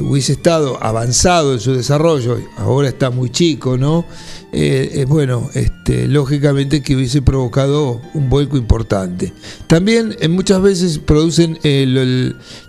hubiese 0.02 0.32
estado 0.32 0.82
avanzado 0.82 1.54
en 1.54 1.60
su 1.60 1.72
desarrollo, 1.72 2.38
ahora 2.58 2.88
está 2.88 3.08
muy 3.08 3.30
chico, 3.30 3.78
¿no? 3.78 4.04
Eh, 4.52 4.90
eh, 4.92 5.04
bueno, 5.06 5.48
este, 5.54 6.06
lógicamente 6.06 6.82
que 6.82 6.96
hubiese 6.96 7.22
provocado 7.22 8.02
un 8.12 8.28
vuelco 8.28 8.58
importante. 8.58 9.32
También 9.66 10.16
muchas 10.28 10.60
veces 10.60 10.98
producen 10.98 11.58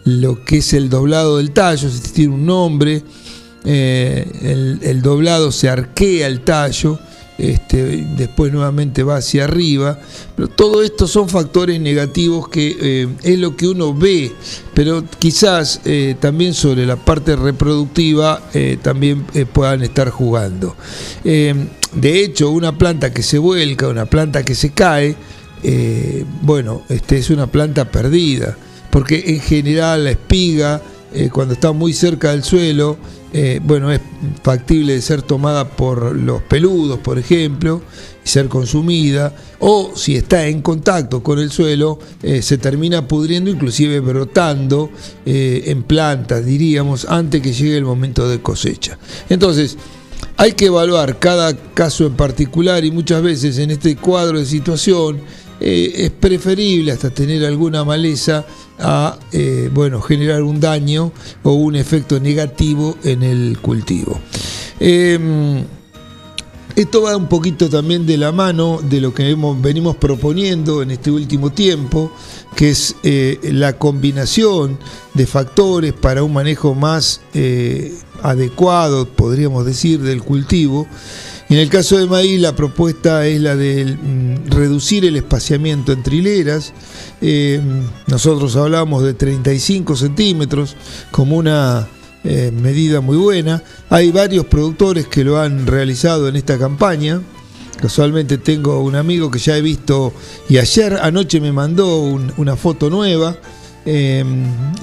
lo 0.05 0.45
que 0.45 0.59
es 0.59 0.73
el 0.73 0.89
doblado 0.89 1.37
del 1.37 1.51
tallo, 1.51 1.89
si 1.89 1.99
tiene 2.11 2.33
un 2.33 2.45
nombre, 2.45 3.03
el 3.65 5.01
doblado 5.01 5.51
se 5.51 5.67
arquea 5.67 6.27
el 6.27 6.41
tallo 6.41 6.97
este, 7.41 8.05
después 8.15 8.53
nuevamente 8.53 9.01
va 9.01 9.15
hacia 9.15 9.45
arriba, 9.45 9.99
pero 10.35 10.47
todo 10.47 10.83
esto 10.83 11.07
son 11.07 11.27
factores 11.27 11.81
negativos 11.81 12.47
que 12.49 12.77
eh, 12.79 13.07
es 13.23 13.39
lo 13.39 13.55
que 13.55 13.67
uno 13.67 13.95
ve, 13.95 14.31
pero 14.75 15.03
quizás 15.17 15.81
eh, 15.85 16.15
también 16.19 16.53
sobre 16.53 16.85
la 16.85 16.97
parte 16.97 17.35
reproductiva 17.35 18.43
eh, 18.53 18.77
también 18.79 19.25
puedan 19.53 19.81
estar 19.81 20.11
jugando. 20.11 20.75
de 21.23 22.23
hecho, 22.23 22.51
una 22.51 22.77
planta 22.77 23.11
que 23.11 23.23
se 23.23 23.39
vuelca, 23.39 23.87
una 23.87 24.05
planta 24.05 24.43
que 24.43 24.53
se 24.53 24.71
cae, 24.71 25.15
bueno, 26.43 26.83
este, 26.89 27.17
es 27.17 27.31
una 27.31 27.47
planta 27.47 27.85
perdida, 27.89 28.55
porque 28.91 29.23
en 29.25 29.39
general 29.39 30.03
la 30.03 30.11
espiga, 30.11 30.81
cuando 31.31 31.53
está 31.53 31.71
muy 31.71 31.93
cerca 31.93 32.31
del 32.31 32.43
suelo, 32.43 32.97
eh, 33.33 33.61
bueno, 33.63 33.89
es 33.91 34.01
factible 34.43 34.93
de 34.93 35.01
ser 35.01 35.21
tomada 35.21 35.69
por 35.69 36.13
los 36.15 36.41
peludos, 36.41 36.99
por 36.99 37.17
ejemplo, 37.17 37.81
y 38.25 38.27
ser 38.27 38.49
consumida, 38.49 39.33
o 39.59 39.93
si 39.95 40.17
está 40.17 40.47
en 40.47 40.61
contacto 40.61 41.23
con 41.23 41.39
el 41.39 41.49
suelo, 41.49 41.97
eh, 42.23 42.41
se 42.41 42.57
termina 42.57 43.07
pudriendo, 43.07 43.49
inclusive 43.49 44.01
brotando 44.01 44.89
eh, 45.25 45.63
en 45.67 45.83
plantas, 45.83 46.45
diríamos, 46.45 47.05
antes 47.05 47.41
que 47.41 47.53
llegue 47.53 47.77
el 47.77 47.85
momento 47.85 48.27
de 48.27 48.41
cosecha. 48.41 48.97
Entonces, 49.29 49.77
hay 50.35 50.51
que 50.51 50.65
evaluar 50.65 51.17
cada 51.17 51.55
caso 51.55 52.05
en 52.05 52.15
particular 52.15 52.83
y 52.83 52.91
muchas 52.91 53.23
veces 53.23 53.57
en 53.59 53.71
este 53.71 53.95
cuadro 53.95 54.39
de 54.39 54.45
situación 54.45 55.21
es 55.63 56.09
preferible 56.09 56.91
hasta 56.91 57.11
tener 57.11 57.45
alguna 57.45 57.83
maleza 57.83 58.47
a 58.81 59.17
eh, 59.31 59.69
bueno, 59.73 60.01
generar 60.01 60.43
un 60.43 60.59
daño 60.59 61.11
o 61.43 61.53
un 61.53 61.75
efecto 61.75 62.19
negativo 62.19 62.97
en 63.03 63.23
el 63.23 63.59
cultivo. 63.59 64.19
Em, 64.79 65.63
esto 66.75 67.01
va 67.01 67.17
un 67.17 67.27
poquito 67.27 67.69
también 67.69 68.05
de 68.05 68.17
la 68.17 68.31
mano 68.31 68.79
de 68.81 69.01
lo 69.01 69.13
que 69.13 69.35
venimos 69.61 69.95
proponiendo 69.97 70.81
en 70.81 70.91
este 70.91 71.11
último 71.11 71.51
tiempo, 71.51 72.11
que 72.55 72.69
es 72.69 72.95
eh, 73.03 73.39
la 73.43 73.73
combinación 73.73 74.79
de 75.13 75.27
factores 75.27 75.93
para 75.93 76.23
un 76.23 76.33
manejo 76.33 76.73
más 76.73 77.21
eh, 77.33 77.93
adecuado, 78.23 79.05
podríamos 79.05 79.65
decir, 79.65 80.01
del 80.01 80.23
cultivo. 80.23 80.87
En 81.51 81.57
el 81.57 81.67
caso 81.67 81.97
de 81.97 82.05
maíz, 82.05 82.39
la 82.39 82.55
propuesta 82.55 83.27
es 83.27 83.41
la 83.41 83.57
de 83.57 83.83
mm, 83.83 84.51
reducir 84.51 85.03
el 85.03 85.17
espaciamiento 85.17 85.91
entre 85.91 86.15
hileras. 86.15 86.71
Eh, 87.19 87.59
nosotros 88.07 88.55
hablamos 88.55 89.03
de 89.03 89.15
35 89.15 89.97
centímetros 89.97 90.77
como 91.11 91.35
una 91.35 91.89
eh, 92.23 92.53
medida 92.55 93.01
muy 93.01 93.17
buena. 93.17 93.61
Hay 93.89 94.13
varios 94.13 94.45
productores 94.45 95.07
que 95.07 95.25
lo 95.25 95.41
han 95.41 95.67
realizado 95.67 96.29
en 96.29 96.37
esta 96.37 96.57
campaña. 96.57 97.21
Casualmente 97.81 98.37
tengo 98.37 98.81
un 98.81 98.95
amigo 98.95 99.29
que 99.29 99.39
ya 99.39 99.57
he 99.57 99.61
visto 99.61 100.13
y 100.47 100.57
ayer 100.57 100.99
anoche 101.01 101.41
me 101.41 101.51
mandó 101.51 101.99
una 102.37 102.55
foto 102.55 102.89
nueva. 102.89 103.35
Eh, 103.85 104.23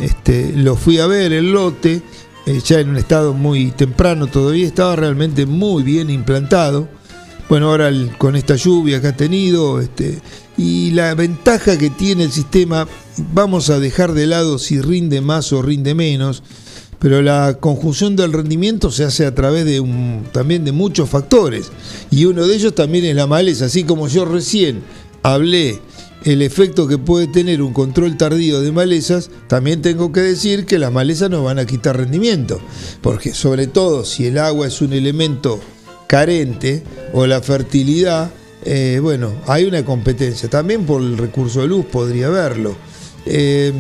este, 0.03 0.53
lo 0.55 0.77
fui 0.77 0.99
a 0.99 1.07
ver 1.07 1.33
el 1.33 1.51
lote 1.51 2.03
eh, 2.49 2.62
ya 2.64 2.81
en 2.81 2.88
un 2.88 2.97
estado 2.97 3.35
muy 3.35 3.73
temprano 3.73 4.26
todavía, 4.26 4.67
estaba 4.67 4.97
realmente 4.97 5.45
muy 5.45 5.83
bien 5.83 6.09
implantado. 6.09 6.88
Bueno, 7.47 7.69
ahora 7.69 7.90
con 8.17 8.37
esta 8.37 8.57
lluvia 8.57 9.02
que 9.02 9.09
ha 9.09 9.17
tenido, 9.17 9.83
este, 9.83 10.19
y 10.57 10.93
la 10.93 11.14
ventaja 11.14 11.76
que 11.76 11.90
tiene 11.90 12.25
el 12.25 12.33
sistema, 12.33 12.88
vamos 13.35 13.69
a 13.69 13.78
dejar 13.78 14.14
de 14.14 14.26
lado 14.26 14.59
si 14.59 14.81
rinde 14.81 15.21
más 15.21 15.52
o 15.52 15.61
rinde 15.61 15.95
menos, 15.95 16.43
pero 16.99 17.21
la 17.21 17.59
conjunción 17.61 18.17
del 18.17 18.33
rendimiento 18.33 18.90
se 18.90 19.05
hace 19.05 19.26
a 19.26 19.35
través 19.35 19.67
de 19.67 19.85
también 20.33 20.64
de 20.64 20.73
muchos 20.73 21.11
factores, 21.11 21.71
y 22.11 22.25
uno 22.25 22.47
de 22.47 22.55
ellos 22.55 22.75
también 22.75 23.05
es 23.05 23.14
la 23.14 23.26
maleza, 23.26 23.67
así 23.67 23.85
como 23.85 24.09
yo 24.09 24.25
recién 24.25 24.83
hablé 25.23 25.81
el 26.25 26.43
efecto 26.43 26.87
que 26.89 26.99
puede 26.99 27.27
tener 27.27 27.63
un 27.63 27.73
control 27.73 28.17
tardío 28.17 28.61
de 28.61 28.73
malezas, 28.73 29.31
también 29.47 29.83
tengo 29.83 30.13
que 30.13 30.21
decir 30.21 30.67
que 30.67 30.79
las 30.79 30.93
malezas 30.93 31.31
nos 31.31 31.45
van 31.45 31.59
a 31.59 31.67
quitar 31.67 31.97
rendimiento, 31.97 32.61
porque 33.01 33.35
sobre 33.35 33.67
todo 33.67 34.05
si 34.05 34.27
el 34.27 34.39
agua 34.39 34.67
es 34.67 34.81
un 34.83 34.93
elemento 34.93 35.61
carente 36.07 36.83
o 37.13 37.27
la 37.27 37.41
fertilidad, 37.41 38.31
eh, 38.65 38.99
bueno, 39.01 39.33
hay 39.47 39.65
una 39.65 39.85
competencia. 39.85 40.49
También 40.51 40.85
por 40.85 41.01
el 41.01 41.17
recurso 41.17 41.61
de 41.61 41.69
luz 41.69 41.87
podría 41.87 42.27
haberlo. 42.27 42.75
Eh, 43.25 43.73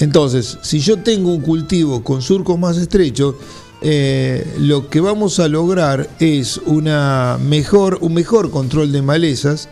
entonces, 0.00 0.58
si 0.62 0.80
yo 0.80 0.98
tengo 0.98 1.30
un 1.30 1.42
cultivo 1.42 2.02
con 2.02 2.22
surcos 2.22 2.58
más 2.58 2.78
estrechos, 2.78 3.34
eh, 3.82 4.56
lo 4.58 4.88
que 4.88 5.00
vamos 5.00 5.38
a 5.40 5.48
lograr 5.48 6.08
es 6.18 6.58
una 6.58 7.38
mejor, 7.42 7.98
un 8.00 8.14
mejor 8.14 8.50
control 8.50 8.92
de 8.92 9.02
malezas 9.02 9.68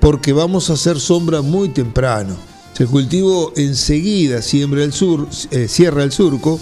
porque 0.00 0.32
vamos 0.32 0.70
a 0.70 0.74
hacer 0.74 0.98
sombra 0.98 1.42
muy 1.42 1.68
temprano. 1.68 2.36
el 2.78 2.86
cultivo 2.86 3.52
enseguida 3.56 4.40
siembra 4.40 4.82
el 4.82 4.92
sur, 4.92 5.28
cierra 5.68 6.04
el 6.04 6.12
surco 6.12 6.58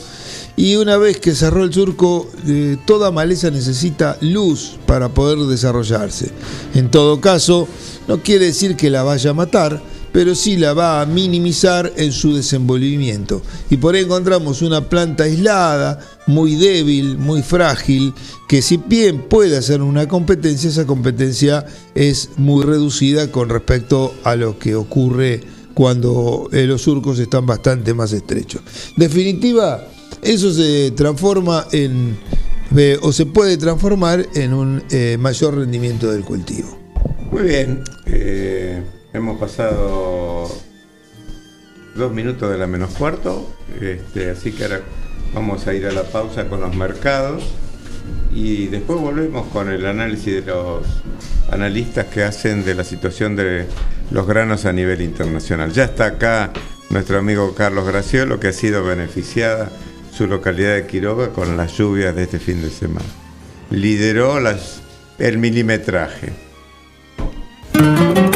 y 0.56 0.76
una 0.76 0.96
vez 0.96 1.18
que 1.20 1.34
cerró 1.34 1.64
el 1.64 1.72
surco, 1.72 2.30
eh, 2.46 2.78
toda 2.86 3.10
maleza 3.10 3.50
necesita 3.50 4.16
luz 4.22 4.78
para 4.86 5.10
poder 5.10 5.38
desarrollarse. 5.38 6.30
En 6.74 6.90
todo 6.90 7.20
caso, 7.20 7.68
no 8.08 8.22
quiere 8.22 8.46
decir 8.46 8.74
que 8.74 8.88
la 8.88 9.02
vaya 9.02 9.30
a 9.30 9.34
matar, 9.34 9.82
pero 10.16 10.34
sí 10.34 10.56
la 10.56 10.72
va 10.72 11.02
a 11.02 11.04
minimizar 11.04 11.92
en 11.98 12.10
su 12.10 12.34
desenvolvimiento. 12.34 13.42
Y 13.68 13.76
por 13.76 13.94
ahí 13.94 14.00
encontramos 14.00 14.62
una 14.62 14.88
planta 14.88 15.24
aislada, 15.24 16.00
muy 16.26 16.54
débil, 16.54 17.18
muy 17.18 17.42
frágil, 17.42 18.14
que 18.48 18.62
si 18.62 18.78
bien 18.78 19.28
puede 19.28 19.58
hacer 19.58 19.82
una 19.82 20.08
competencia, 20.08 20.70
esa 20.70 20.86
competencia 20.86 21.66
es 21.94 22.30
muy 22.38 22.64
reducida 22.64 23.30
con 23.30 23.50
respecto 23.50 24.14
a 24.24 24.36
lo 24.36 24.58
que 24.58 24.74
ocurre 24.74 25.42
cuando 25.74 26.48
eh, 26.50 26.64
los 26.64 26.80
surcos 26.80 27.18
están 27.18 27.44
bastante 27.44 27.92
más 27.92 28.14
estrechos. 28.14 28.62
Definitiva, 28.96 29.86
eso 30.22 30.50
se 30.50 30.92
transforma 30.92 31.66
en, 31.72 32.16
eh, 32.74 32.98
o 33.02 33.12
se 33.12 33.26
puede 33.26 33.58
transformar 33.58 34.26
en 34.34 34.54
un 34.54 34.82
eh, 34.88 35.18
mayor 35.20 35.58
rendimiento 35.58 36.10
del 36.10 36.24
cultivo. 36.24 36.78
Muy 37.30 37.42
bien, 37.42 37.84
hemos 39.16 39.38
pasado 39.38 40.46
dos 41.94 42.12
minutos 42.12 42.50
de 42.50 42.58
la 42.58 42.66
menos 42.66 42.90
cuarto, 42.90 43.50
este, 43.80 44.30
así 44.30 44.52
que 44.52 44.64
ahora 44.64 44.82
vamos 45.34 45.66
a 45.66 45.74
ir 45.74 45.86
a 45.86 45.92
la 45.92 46.02
pausa 46.02 46.48
con 46.48 46.60
los 46.60 46.76
mercados 46.76 47.42
y 48.32 48.66
después 48.66 49.00
volvemos 49.00 49.46
con 49.48 49.70
el 49.70 49.86
análisis 49.86 50.44
de 50.44 50.52
los 50.52 50.86
analistas 51.50 52.06
que 52.06 52.22
hacen 52.22 52.64
de 52.64 52.74
la 52.74 52.84
situación 52.84 53.36
de 53.36 53.66
los 54.10 54.26
granos 54.26 54.66
a 54.66 54.72
nivel 54.72 55.00
internacional. 55.00 55.72
Ya 55.72 55.84
está 55.84 56.06
acá 56.06 56.52
nuestro 56.90 57.18
amigo 57.18 57.54
Carlos 57.54 57.86
Graciolo, 57.86 58.38
que 58.38 58.48
ha 58.48 58.52
sido 58.52 58.84
beneficiada 58.84 59.70
su 60.12 60.26
localidad 60.26 60.74
de 60.74 60.86
Quiroga 60.86 61.30
con 61.30 61.56
las 61.56 61.72
lluvias 61.72 62.14
de 62.14 62.24
este 62.24 62.38
fin 62.38 62.60
de 62.60 62.70
semana. 62.70 63.06
Lideró 63.70 64.38
el 65.18 65.38
milimetraje. 65.38 66.45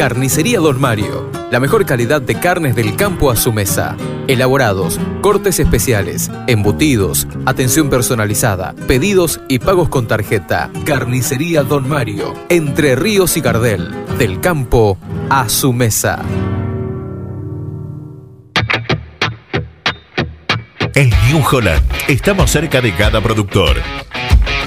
Carnicería 0.01 0.61
Don 0.61 0.81
Mario. 0.81 1.31
La 1.51 1.61
mejor 1.61 1.85
calidad 1.85 2.23
de 2.23 2.35
carnes 2.41 2.75
del 2.75 2.97
campo 2.97 3.31
a 3.31 3.37
su 3.37 3.53
mesa. 3.53 3.99
Elaborados, 4.29 4.99
cortes 5.21 5.61
especiales, 5.61 6.31
embutidos, 6.47 7.29
atención 7.45 7.91
personalizada, 7.91 8.75
pedidos 8.89 9.43
y 9.47 9.59
pagos 9.59 9.91
con 9.91 10.09
tarjeta. 10.09 10.71
Carnicería 10.87 11.65
Don 11.65 11.87
Mario. 11.87 12.33
Entre 12.49 12.97
Ríos 12.97 13.37
y 13.37 13.43
Gardel. 13.43 13.91
Del 14.17 14.41
campo 14.41 14.97
a 15.29 15.51
su 15.51 15.75
mesa. 15.75 16.23
En 20.95 21.11
New 21.29 21.45
Holland 21.53 21.83
estamos 22.09 22.51
cerca 22.51 22.81
de 22.81 22.95
cada 22.95 23.21
productor. 23.21 23.77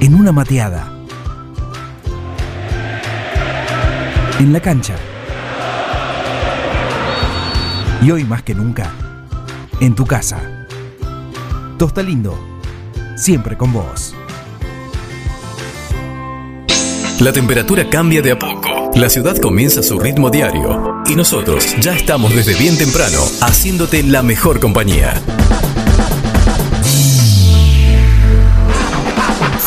En 0.00 0.14
una 0.14 0.32
mateada. 0.32 0.90
En 4.38 4.52
la 4.52 4.60
cancha 4.60 4.94
Y 8.02 8.10
hoy 8.10 8.24
más 8.24 8.42
que 8.42 8.54
nunca, 8.54 8.90
en 9.78 9.94
tu 9.94 10.06
casa. 10.06 10.66
Tosta 11.78 12.02
Lindo, 12.02 12.34
siempre 13.14 13.58
con 13.58 13.74
vos. 13.74 14.14
La 17.20 17.32
temperatura 17.34 17.90
cambia 17.90 18.22
de 18.22 18.32
a 18.32 18.38
poco. 18.38 18.90
La 18.94 19.10
ciudad 19.10 19.36
comienza 19.36 19.82
su 19.82 20.00
ritmo 20.00 20.30
diario. 20.30 21.02
Y 21.06 21.14
nosotros 21.14 21.76
ya 21.78 21.94
estamos 21.94 22.34
desde 22.34 22.54
bien 22.54 22.78
temprano 22.78 23.18
haciéndote 23.42 24.02
la 24.02 24.22
mejor 24.22 24.60
compañía. 24.60 25.20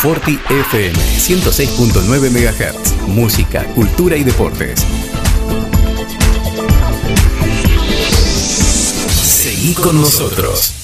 Forti 0.04 0.38
FM 0.50 0.92
106.9 0.92 2.30
MHz. 2.30 3.08
Música, 3.08 3.64
cultura 3.74 4.18
y 4.18 4.22
deportes. 4.22 4.84
Seguí 9.08 9.72
con 9.72 9.98
nosotros. 9.98 10.74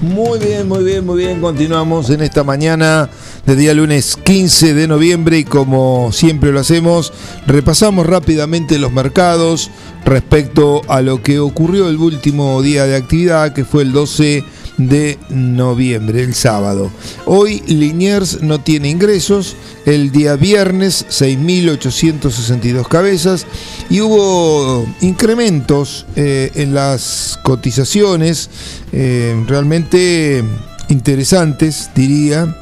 Muy 0.00 0.38
bien, 0.38 0.66
muy 0.66 0.82
bien, 0.82 1.04
muy 1.04 1.18
bien. 1.18 1.42
Continuamos 1.42 2.08
en 2.08 2.22
esta 2.22 2.42
mañana 2.42 3.10
de 3.44 3.56
día 3.56 3.74
lunes 3.74 4.16
15 4.16 4.72
de 4.72 4.88
noviembre 4.88 5.36
y 5.36 5.44
como 5.44 6.12
siempre 6.12 6.50
lo 6.50 6.60
hacemos, 6.60 7.12
repasamos 7.46 8.06
rápidamente 8.06 8.78
los 8.78 8.90
mercados 8.90 9.70
respecto 10.06 10.80
a 10.88 11.02
lo 11.02 11.22
que 11.22 11.40
ocurrió 11.40 11.90
el 11.90 11.98
último 11.98 12.62
día 12.62 12.86
de 12.86 12.96
actividad, 12.96 13.52
que 13.52 13.66
fue 13.66 13.82
el 13.82 13.92
12 13.92 14.44
de 14.78 15.18
noviembre, 15.28 16.22
el 16.22 16.34
sábado. 16.34 16.90
Hoy 17.26 17.62
Liniers 17.66 18.42
no 18.42 18.60
tiene 18.60 18.88
ingresos, 18.88 19.56
el 19.84 20.12
día 20.12 20.36
viernes 20.36 21.04
6.862 21.10 22.86
cabezas 22.88 23.46
y 23.90 24.00
hubo 24.00 24.86
incrementos 25.00 26.06
eh, 26.16 26.50
en 26.54 26.74
las 26.74 27.38
cotizaciones 27.42 28.48
eh, 28.92 29.44
realmente 29.46 30.44
interesantes, 30.88 31.90
diría 31.94 32.56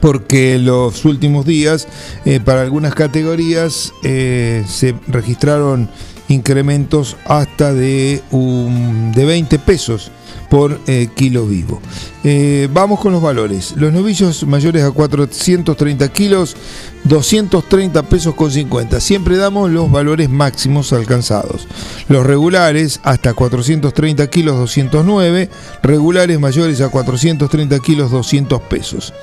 porque 0.00 0.58
los 0.58 1.04
últimos 1.04 1.46
días 1.46 1.86
eh, 2.24 2.40
para 2.40 2.62
algunas 2.62 2.94
categorías 2.94 3.92
se 4.02 4.94
registraron 5.06 5.88
incrementos 6.28 7.16
hasta 7.24 7.72
de, 7.72 8.22
un, 8.30 9.12
de 9.12 9.24
20 9.24 9.58
pesos 9.58 10.10
por 10.52 10.78
eh, 10.86 11.08
kilo 11.14 11.46
vivo. 11.46 11.80
Eh, 12.24 12.68
vamos 12.70 13.00
con 13.00 13.10
los 13.10 13.22
valores. 13.22 13.72
Los 13.74 13.90
novillos 13.90 14.46
mayores 14.46 14.84
a 14.84 14.90
430 14.90 16.08
kilos, 16.10 16.56
230 17.04 18.02
pesos 18.02 18.34
con 18.34 18.50
50. 18.50 19.00
Siempre 19.00 19.38
damos 19.38 19.70
los 19.70 19.90
valores 19.90 20.28
máximos 20.28 20.92
alcanzados. 20.92 21.66
Los 22.08 22.26
regulares 22.26 23.00
hasta 23.02 23.32
430 23.32 24.26
kilos, 24.28 24.58
209. 24.58 25.48
Regulares 25.82 26.38
mayores 26.38 26.82
a 26.82 26.90
430 26.90 27.78
kilos, 27.78 28.10
200 28.10 28.60
pesos. 28.60 29.14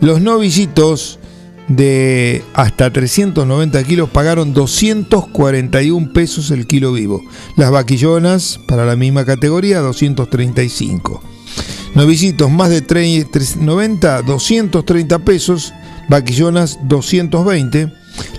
Los 0.00 0.22
novillitos 0.22 1.18
de 1.68 2.42
hasta 2.54 2.90
390 2.92 3.84
kilos 3.84 4.08
pagaron 4.08 4.54
241 4.54 6.12
pesos 6.12 6.50
el 6.50 6.66
kilo 6.66 6.92
vivo. 6.92 7.22
Las 7.56 7.70
vaquillonas 7.70 8.58
para 8.66 8.84
la 8.84 8.96
misma 8.96 9.24
categoría 9.24 9.80
235. 9.80 11.22
Novicitos 11.94 12.50
más 12.50 12.70
de 12.70 12.82
90, 13.58 14.22
230 14.22 15.18
pesos. 15.20 15.72
Vaquillonas 16.08 16.78
220. 16.84 17.92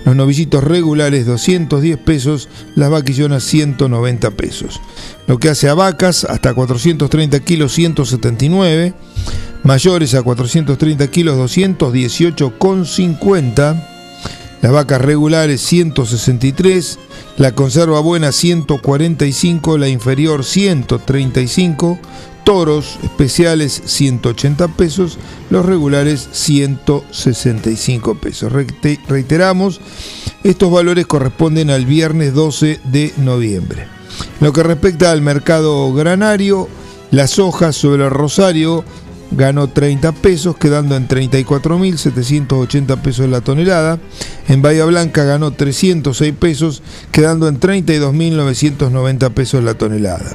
Los 0.04 0.16
novicitos 0.16 0.64
regulares 0.64 1.26
210 1.26 1.98
pesos. 1.98 2.48
Las 2.74 2.90
vaquillonas 2.90 3.44
190 3.44 4.30
pesos. 4.32 4.80
Lo 5.26 5.38
que 5.38 5.50
hace 5.50 5.68
a 5.68 5.74
vacas 5.74 6.24
hasta 6.24 6.54
430 6.54 7.40
kilos 7.40 7.72
179 7.74 8.94
mayores 9.62 10.14
a 10.14 10.22
430 10.22 11.06
kilos 11.08 11.36
218,50, 11.36 13.86
las 14.62 14.72
vacas 14.72 15.00
regulares 15.00 15.60
163, 15.62 16.98
la 17.36 17.54
conserva 17.54 18.00
buena 18.00 18.32
145, 18.32 19.78
la 19.78 19.88
inferior 19.88 20.44
135, 20.44 21.98
toros 22.44 22.98
especiales 23.02 23.82
180 23.84 24.68
pesos, 24.68 25.18
los 25.50 25.64
regulares 25.64 26.28
165 26.32 28.16
pesos. 28.16 28.52
Reiteramos, 29.08 29.80
estos 30.42 30.70
valores 30.70 31.06
corresponden 31.06 31.70
al 31.70 31.86
viernes 31.86 32.34
12 32.34 32.80
de 32.84 33.12
noviembre. 33.18 33.86
Lo 34.40 34.52
que 34.52 34.62
respecta 34.62 35.10
al 35.10 35.22
mercado 35.22 35.92
granario, 35.92 36.68
las 37.10 37.38
hojas 37.38 37.76
sobre 37.76 38.04
el 38.04 38.10
rosario 38.10 38.84
ganó 39.30 39.68
30 39.68 40.12
pesos, 40.12 40.56
quedando 40.56 40.96
en 40.96 41.06
34.780 41.08 43.00
pesos 43.00 43.28
la 43.28 43.40
tonelada. 43.40 43.98
En 44.48 44.62
Bahía 44.62 44.84
Blanca 44.84 45.24
ganó 45.24 45.52
306 45.52 46.34
pesos, 46.38 46.82
quedando 47.12 47.48
en 47.48 47.60
32.990 47.60 49.30
pesos 49.30 49.62
la 49.62 49.74
tonelada. 49.74 50.32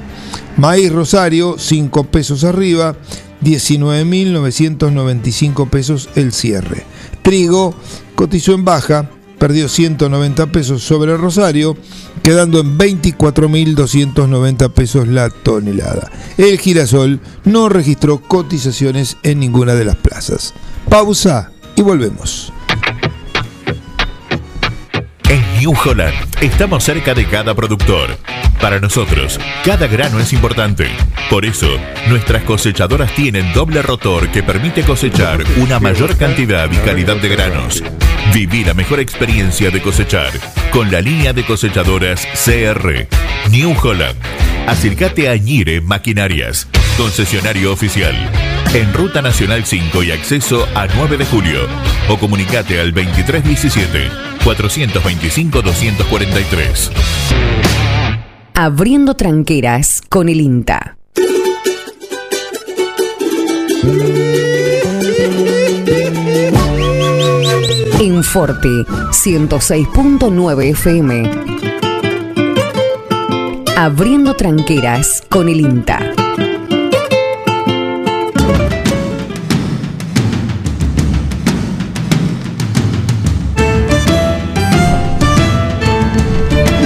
Maíz 0.57 0.91
Rosario, 0.91 1.55
5 1.57 2.03
pesos 2.05 2.43
arriba, 2.43 2.95
19.995 3.41 5.69
pesos 5.69 6.09
el 6.15 6.31
cierre. 6.31 6.83
Trigo 7.21 7.75
cotizó 8.15 8.53
en 8.53 8.65
baja, 8.65 9.09
perdió 9.45 9.69
190 9.69 10.47
pesos 10.47 10.81
sobre 10.81 11.15
Rosario, 11.17 11.77
quedando 12.23 12.61
en 12.61 12.79
24.290 12.79 14.71
pesos 14.71 15.07
la 15.07 15.29
tonelada. 15.29 16.09
El 16.35 16.57
girasol 16.57 17.19
no 17.43 17.69
registró 17.69 18.17
cotizaciones 18.21 19.17
en 19.21 19.39
ninguna 19.39 19.75
de 19.75 19.85
las 19.85 19.97
plazas. 19.97 20.55
Pausa 20.89 21.51
y 21.75 21.83
volvemos. 21.83 22.51
En 25.29 25.43
New 25.59 25.75
Holland 25.85 26.15
estamos 26.41 26.83
cerca 26.83 27.13
de 27.13 27.27
cada 27.27 27.53
productor. 27.53 28.17
Para 28.59 28.79
nosotros, 28.79 29.39
cada 29.63 29.85
grano 29.85 30.19
es 30.19 30.33
importante. 30.33 30.87
Por 31.29 31.45
eso, 31.45 31.69
nuestras 32.09 32.41
cosechadoras 32.45 33.13
tienen 33.13 33.53
doble 33.53 33.83
rotor 33.83 34.27
que 34.31 34.41
permite 34.41 34.81
cosechar 34.81 35.43
una 35.57 35.79
mayor 35.79 36.17
cantidad 36.17 36.67
y 36.71 36.77
calidad 36.77 37.17
de 37.17 37.29
granos. 37.29 37.83
Viví 38.33 38.63
la 38.63 38.73
mejor 38.73 38.99
experiencia 38.99 39.71
de 39.71 39.81
cosechar 39.81 40.31
con 40.71 40.91
la 40.91 41.01
línea 41.01 41.33
de 41.33 41.45
cosechadoras 41.45 42.27
CR. 42.43 43.07
New 43.49 43.75
Holland. 43.81 44.17
Acércate 44.67 45.29
a 45.29 45.37
Ñire 45.37 45.79
Maquinarias, 45.81 46.67
concesionario 46.97 47.71
oficial. 47.71 48.15
En 48.73 48.91
Ruta 48.93 49.21
Nacional 49.21 49.63
5 49.65 50.03
y 50.03 50.11
acceso 50.11 50.67
a 50.75 50.87
9 50.87 51.17
de 51.17 51.25
julio. 51.25 51.59
O 52.09 52.17
comunicate 52.17 52.79
al 52.79 52.93
2317 52.93 54.09
425 54.43 55.61
243. 55.61 56.91
Abriendo 58.53 59.15
tranqueras 59.15 60.01
con 60.09 60.29
el 60.29 60.41
INTA. 60.41 60.97
En 67.99 68.23
Forte 68.23 68.67
106.9 68.67 70.71
FM. 70.71 71.31
Abriendo 73.77 74.35
tranqueras 74.35 75.23
con 75.29 75.47
el 75.47 75.61
INTA. 75.61 75.99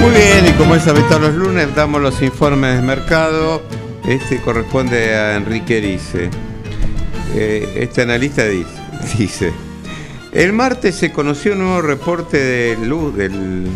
Muy 0.00 0.12
bien, 0.12 0.46
y 0.46 0.52
como 0.56 0.76
es 0.76 0.86
habitual 0.86 1.22
los 1.22 1.34
lunes, 1.34 1.74
damos 1.74 2.00
los 2.00 2.22
informes 2.22 2.76
de 2.76 2.82
mercado. 2.82 3.62
Este 4.06 4.40
corresponde 4.40 5.16
a 5.16 5.36
Enrique 5.36 5.78
Erice. 5.78 6.30
Eh, 7.34 7.68
este 7.76 8.02
analista 8.02 8.44
dice, 8.44 9.52
el 10.32 10.52
martes 10.52 10.94
se 10.94 11.12
conoció 11.12 11.52
un 11.52 11.60
nuevo 11.60 11.82
reporte 11.82 12.38
de 12.38 12.76
luz 12.86 13.16
del 13.16 13.66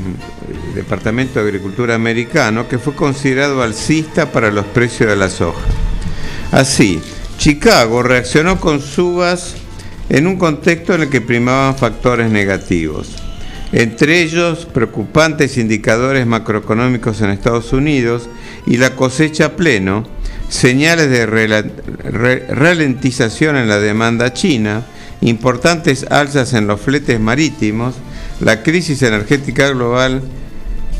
Departamento 0.74 1.34
de 1.34 1.48
Agricultura 1.48 1.94
americano 1.94 2.68
que 2.68 2.78
fue 2.78 2.94
considerado 2.94 3.62
alcista 3.62 4.30
para 4.32 4.50
los 4.50 4.66
precios 4.66 5.08
de 5.08 5.16
la 5.16 5.30
soja. 5.30 5.66
Así, 6.52 7.00
Chicago 7.38 8.02
reaccionó 8.02 8.60
con 8.60 8.80
subas 8.80 9.56
en 10.08 10.26
un 10.26 10.36
contexto 10.36 10.94
en 10.94 11.02
el 11.02 11.10
que 11.10 11.20
primaban 11.20 11.76
factores 11.76 12.30
negativos 12.30 13.24
entre 13.74 14.22
ellos 14.22 14.66
preocupantes 14.72 15.58
indicadores 15.58 16.26
macroeconómicos 16.26 17.20
en 17.20 17.30
Estados 17.30 17.72
Unidos 17.72 18.28
y 18.66 18.76
la 18.76 18.94
cosecha 18.94 19.46
a 19.46 19.56
pleno, 19.56 20.04
señales 20.48 21.10
de 21.10 21.26
ralentización 22.50 23.56
en 23.56 23.68
la 23.68 23.80
demanda 23.80 24.32
china, 24.32 24.86
importantes 25.20 26.06
alzas 26.10 26.52
en 26.52 26.66
los 26.66 26.80
fletes 26.80 27.18
marítimos, 27.20 27.94
la 28.40 28.62
crisis 28.62 29.02
energética 29.02 29.68
global 29.70 30.22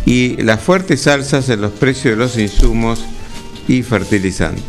y 0.06 0.42
las 0.42 0.60
fuertes 0.60 1.06
alzas 1.06 1.48
en 1.48 1.60
los 1.60 1.72
precios 1.72 2.16
de 2.16 2.24
los 2.24 2.38
insumos 2.38 3.04
y 3.68 3.82
fertilizantes. 3.82 4.62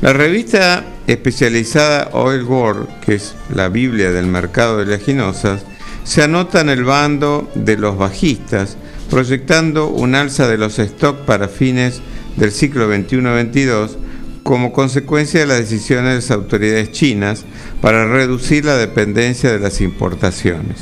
La 0.00 0.12
revista 0.12 0.84
especializada 1.06 2.08
Oil 2.12 2.44
World, 2.44 2.88
que 3.00 3.16
es 3.16 3.34
la 3.54 3.68
Biblia 3.68 4.10
del 4.10 4.26
mercado 4.26 4.78
de 4.78 4.86
leginosas, 4.86 5.62
se 6.04 6.22
anota 6.22 6.60
en 6.60 6.70
el 6.70 6.84
bando 6.84 7.50
de 7.54 7.76
los 7.76 7.98
bajistas, 7.98 8.76
proyectando 9.10 9.88
un 9.88 10.14
alza 10.14 10.48
de 10.48 10.56
los 10.56 10.76
stocks 10.76 11.20
para 11.26 11.48
fines 11.48 12.00
del 12.36 12.52
ciclo 12.52 12.92
21-22 12.92 13.96
como 14.42 14.72
consecuencia 14.72 15.40
de 15.40 15.46
las 15.46 15.58
decisiones 15.58 16.08
de 16.08 16.14
las 16.16 16.30
autoridades 16.30 16.92
chinas 16.92 17.44
para 17.80 18.06
reducir 18.06 18.64
la 18.64 18.76
dependencia 18.76 19.50
de 19.50 19.58
las 19.58 19.80
importaciones. 19.80 20.78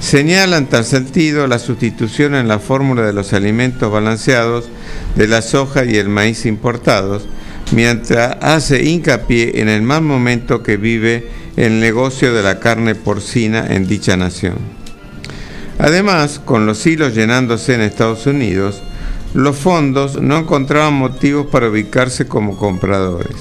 Señala 0.00 0.58
en 0.58 0.66
tal 0.66 0.84
sentido 0.84 1.46
la 1.46 1.58
sustitución 1.58 2.34
en 2.34 2.46
la 2.46 2.60
fórmula 2.60 3.02
de 3.02 3.12
los 3.12 3.32
alimentos 3.32 3.90
balanceados 3.90 4.68
de 5.16 5.26
la 5.26 5.42
soja 5.42 5.84
y 5.84 5.96
el 5.96 6.08
maíz 6.08 6.46
importados, 6.46 7.26
mientras 7.72 8.36
hace 8.40 8.84
hincapié 8.84 9.60
en 9.60 9.68
el 9.68 9.82
mal 9.82 10.02
momento 10.02 10.62
que 10.62 10.76
vive 10.76 11.28
el 11.56 11.80
negocio 11.80 12.32
de 12.32 12.42
la 12.42 12.60
carne 12.60 12.94
porcina 12.94 13.66
en 13.68 13.88
dicha 13.88 14.16
nación. 14.16 14.56
Además, 15.78 16.40
con 16.44 16.66
los 16.66 16.86
hilos 16.86 17.14
llenándose 17.14 17.74
en 17.74 17.80
Estados 17.80 18.26
Unidos, 18.26 18.82
los 19.34 19.56
fondos 19.56 20.20
no 20.20 20.38
encontraban 20.38 20.94
motivos 20.94 21.46
para 21.48 21.68
ubicarse 21.68 22.26
como 22.26 22.56
compradores. 22.56 23.36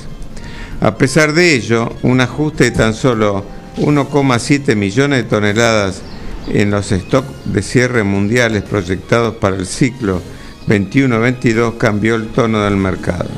A 0.80 0.96
pesar 0.96 1.34
de 1.34 1.56
ello, 1.56 1.92
un 2.04 2.22
ajuste 2.22 2.66
de 2.66 2.72
tan 2.72 2.94
solo 2.94 3.44
1,7 3.78 4.76
millones 4.76 5.24
de 5.24 5.30
toneladas 5.30 6.02
en 6.50 6.72
los 6.72 6.88
stocks 6.90 7.28
de 7.46 7.62
cierre 7.62 8.04
mundiales 8.04 8.63
proyectados 8.63 9.36
para 9.36 9.56
el 9.56 9.66
ciclo 9.66 10.22
21-22 10.68 11.78
cambió 11.78 12.16
el 12.16 12.28
tono 12.28 12.63
del 12.63 12.78
mercado. 12.78 13.30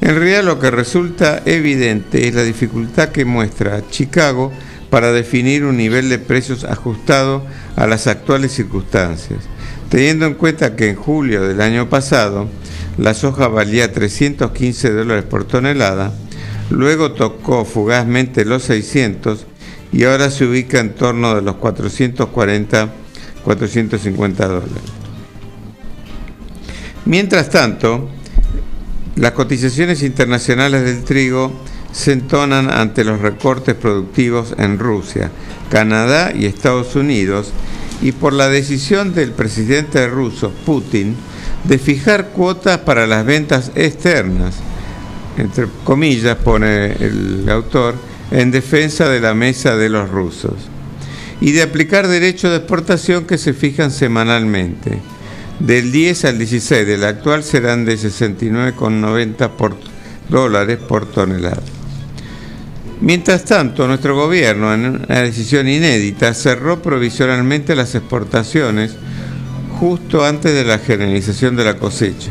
En 0.00 0.16
realidad 0.16 0.44
lo 0.44 0.58
que 0.58 0.70
resulta 0.70 1.42
evidente 1.44 2.26
es 2.26 2.34
la 2.34 2.42
dificultad 2.42 3.10
que 3.10 3.24
muestra 3.24 3.82
Chicago 3.88 4.52
para 4.90 5.12
definir 5.12 5.64
un 5.64 5.76
nivel 5.76 6.08
de 6.08 6.18
precios 6.18 6.64
ajustado 6.64 7.44
a 7.76 7.86
las 7.86 8.06
actuales 8.06 8.52
circunstancias, 8.52 9.40
teniendo 9.90 10.26
en 10.26 10.34
cuenta 10.34 10.76
que 10.76 10.90
en 10.90 10.96
julio 10.96 11.42
del 11.42 11.60
año 11.60 11.88
pasado 11.88 12.48
la 12.98 13.14
soja 13.14 13.48
valía 13.48 13.92
315 13.92 14.90
dólares 14.90 15.24
por 15.24 15.44
tonelada, 15.44 16.12
luego 16.74 17.12
tocó 17.12 17.64
fugazmente 17.64 18.44
los 18.44 18.64
600 18.64 19.46
y 19.92 20.04
ahora 20.04 20.30
se 20.30 20.44
ubica 20.44 20.80
en 20.80 20.94
torno 20.94 21.34
de 21.34 21.42
los 21.42 21.56
440, 21.56 22.88
450 23.44 24.46
dólares. 24.46 24.72
Mientras 27.04 27.48
tanto, 27.50 28.08
las 29.16 29.32
cotizaciones 29.32 30.02
internacionales 30.02 30.84
del 30.84 31.04
trigo 31.04 31.52
se 31.92 32.12
entonan 32.12 32.70
ante 32.70 33.04
los 33.04 33.20
recortes 33.20 33.76
productivos 33.76 34.54
en 34.58 34.78
Rusia, 34.80 35.30
Canadá 35.70 36.32
y 36.34 36.46
Estados 36.46 36.96
Unidos 36.96 37.52
y 38.02 38.12
por 38.12 38.32
la 38.32 38.48
decisión 38.48 39.14
del 39.14 39.30
presidente 39.30 40.08
ruso 40.08 40.50
Putin 40.66 41.14
de 41.62 41.78
fijar 41.78 42.30
cuotas 42.30 42.78
para 42.78 43.06
las 43.06 43.24
ventas 43.24 43.70
externas, 43.76 44.56
entre 45.38 45.66
comillas 45.84 46.36
pone 46.36 46.92
el 46.92 47.48
autor, 47.48 47.94
en 48.30 48.50
defensa 48.50 49.08
de 49.08 49.20
la 49.20 49.34
mesa 49.34 49.76
de 49.76 49.88
los 49.88 50.08
rusos, 50.10 50.54
y 51.40 51.52
de 51.52 51.62
aplicar 51.62 52.08
derechos 52.08 52.50
de 52.50 52.58
exportación 52.58 53.24
que 53.24 53.38
se 53.38 53.52
fijan 53.52 53.90
semanalmente. 53.90 54.98
Del 55.60 55.92
10 55.92 56.24
al 56.24 56.38
16 56.38 56.86
del 56.86 57.04
actual 57.04 57.44
serán 57.44 57.84
de 57.84 57.94
69,90 57.94 59.50
por 59.50 59.76
dólares 60.28 60.78
por 60.78 61.06
tonelada. 61.06 61.62
Mientras 63.00 63.44
tanto, 63.44 63.86
nuestro 63.86 64.16
gobierno, 64.16 64.72
en 64.72 64.86
una 64.86 65.20
decisión 65.20 65.68
inédita, 65.68 66.32
cerró 66.32 66.80
provisionalmente 66.80 67.76
las 67.76 67.94
exportaciones 67.94 68.96
justo 69.78 70.24
antes 70.24 70.54
de 70.54 70.64
la 70.64 70.78
generalización 70.78 71.56
de 71.56 71.64
la 71.64 71.76
cosecha. 71.76 72.30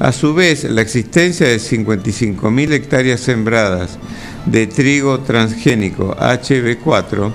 A 0.00 0.12
su 0.12 0.32
vez, 0.32 0.64
la 0.64 0.80
existencia 0.80 1.46
de 1.46 1.58
55.000 1.58 2.72
hectáreas 2.72 3.20
sembradas 3.20 3.98
de 4.46 4.66
trigo 4.66 5.20
transgénico 5.20 6.16
HB4 6.16 7.30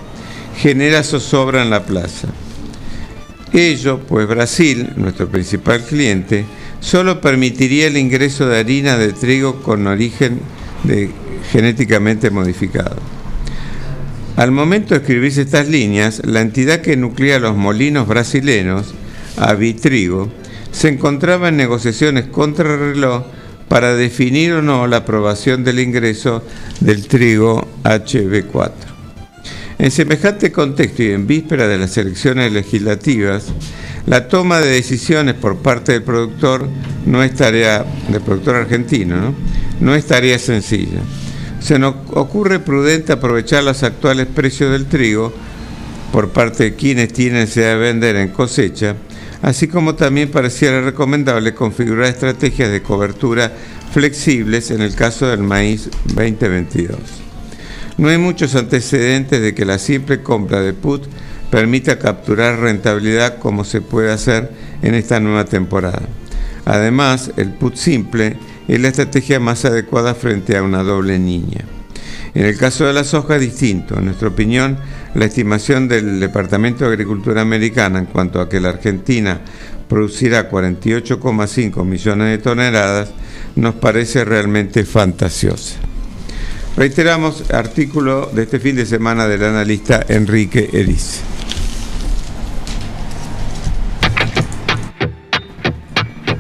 genera 0.58 1.04
zozobra 1.04 1.62
en 1.62 1.70
la 1.70 1.86
plaza. 1.86 2.30
Ello, 3.54 4.00
pues 4.00 4.28
Brasil, 4.28 4.90
nuestro 4.96 5.30
principal 5.30 5.84
cliente, 5.84 6.46
solo 6.80 7.22
permitiría 7.22 7.86
el 7.86 7.98
ingreso 7.98 8.48
de 8.48 8.58
harina 8.58 8.98
de 8.98 9.14
trigo 9.14 9.62
con 9.62 9.86
origen 9.86 10.40
genéticamente 11.52 12.32
modificado. 12.32 12.98
Al 14.38 14.52
momento 14.52 14.96
de 14.96 15.02
escribirse 15.02 15.44
estas 15.44 15.70
líneas, 15.70 16.24
la 16.26 16.42
entidad 16.42 16.82
que 16.82 16.98
nuclea 16.98 17.38
los 17.38 17.56
molinos 17.56 18.08
brasileños, 18.08 18.96
Avitrigo, 19.38 20.32
se 20.76 20.90
encontraba 20.90 21.50
en 21.50 21.58
negociaciones 21.58 22.26
contra 22.26 22.74
el 22.74 22.80
reloj 22.80 23.24
para 23.70 23.96
definir 23.96 24.54
o 24.54 24.62
no 24.62 24.88
la 24.88 24.98
aprobación 24.98 25.64
del 25.64 25.80
ingreso 25.80 26.44
del 26.82 27.08
trigo 27.08 27.68
HB4. 27.84 28.72
En 29.78 29.92
semejante 29.92 30.52
contexto 30.52 31.04
y 31.04 31.12
en 31.12 31.28
víspera 31.28 31.68
de 31.68 31.78
las 31.78 31.98
elecciones 31.98 32.52
legislativas, 32.52 33.46
la 34.06 34.28
toma 34.28 34.60
de 34.60 34.70
decisiones 34.70 35.36
por 35.36 35.58
parte 35.58 35.94
del 35.94 36.04
productor 36.04 36.68
no 37.06 37.24
es 37.24 37.34
tarea 37.34 37.86
del 38.10 38.22
productor 38.22 38.56
argentino, 38.56 39.18
¿no? 39.18 39.36
no 39.80 39.96
es 39.96 40.06
tarea 40.06 40.38
sencilla 40.38 41.02
se 41.66 41.80
nos 41.80 41.96
ocurre 42.12 42.60
prudente 42.60 43.12
aprovechar 43.12 43.64
los 43.64 43.82
actuales 43.82 44.28
precios 44.28 44.72
del 44.72 44.86
trigo 44.86 45.34
por 46.12 46.30
parte 46.30 46.66
de 46.66 46.76
quienes 46.76 47.12
tienen 47.12 47.50
de 47.50 47.76
vender 47.76 48.18
en 48.18 48.28
cosecha, 48.28 48.96
así 49.46 49.68
como 49.68 49.94
también 49.94 50.32
pareciera 50.32 50.82
recomendable 50.82 51.54
configurar 51.54 52.08
estrategias 52.08 52.72
de 52.72 52.82
cobertura 52.82 53.54
flexibles 53.92 54.72
en 54.72 54.82
el 54.82 54.96
caso 54.96 55.28
del 55.28 55.44
maíz 55.44 55.88
2022. 56.16 56.98
No 58.00 58.10
hay 58.10 58.18
muchos 58.18 58.56
antecedentes 58.56 59.40
de 59.40 59.54
que 59.54 59.64
la 59.64 59.78
simple 59.78 60.24
compra 60.24 60.62
de 60.62 60.74
put 60.74 61.04
permita 61.52 62.00
capturar 62.00 62.60
rentabilidad 62.60 63.38
como 63.38 63.66
se 63.66 63.82
puede 63.82 64.12
hacer 64.12 64.52
en 64.82 64.96
esta 64.96 65.20
nueva 65.20 65.46
temporada. 65.46 66.02
Además, 66.66 67.32
el 67.38 67.54
put 67.54 67.76
simple 67.76 68.38
es 68.68 68.82
la 68.82 68.88
estrategia 68.88 69.40
más 69.40 69.64
adecuada 69.64 70.16
frente 70.16 70.58
a 70.58 70.64
una 70.64 70.82
doble 70.82 71.20
niña. 71.20 71.75
En 72.36 72.46
el 72.46 72.58
caso 72.58 72.86
de 72.86 72.94
la 72.94 73.06
soja 73.06 73.36
es 73.36 73.42
distinto. 73.42 73.98
En 73.98 74.06
nuestra 74.06 74.28
opinión, 74.28 74.78
la 75.14 75.26
estimación 75.26 75.88
del 75.88 76.20
Departamento 76.20 76.84
de 76.84 76.92
Agricultura 76.92 77.42
Americana 77.42 77.98
en 77.98 78.06
cuanto 78.06 78.42
a 78.42 78.50
que 78.50 78.60
la 78.60 78.70
Argentina 78.70 79.40
producirá 79.88 80.50
48,5 80.52 81.86
millones 81.86 82.28
de 82.30 82.38
toneladas 82.38 83.10
nos 83.56 83.76
parece 83.76 84.26
realmente 84.26 84.84
fantasiosa. 84.84 85.76
Reiteramos 86.76 87.52
artículo 87.52 88.30
de 88.34 88.44
este 88.44 88.60
fin 88.60 88.76
de 88.76 88.86
semana 88.86 89.28
del 89.28 89.46
analista 89.46 90.06
Enrique 90.10 90.70
Eriz. 90.74 91.22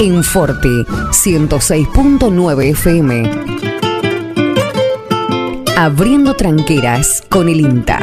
En 0.00 0.22
Forte 0.22 0.68
106.9 0.68 2.70
FM. 2.70 3.30
Abriendo 5.76 6.34
tranqueras 6.34 7.24
con 7.28 7.48
el 7.48 7.60
INTA. 7.60 7.98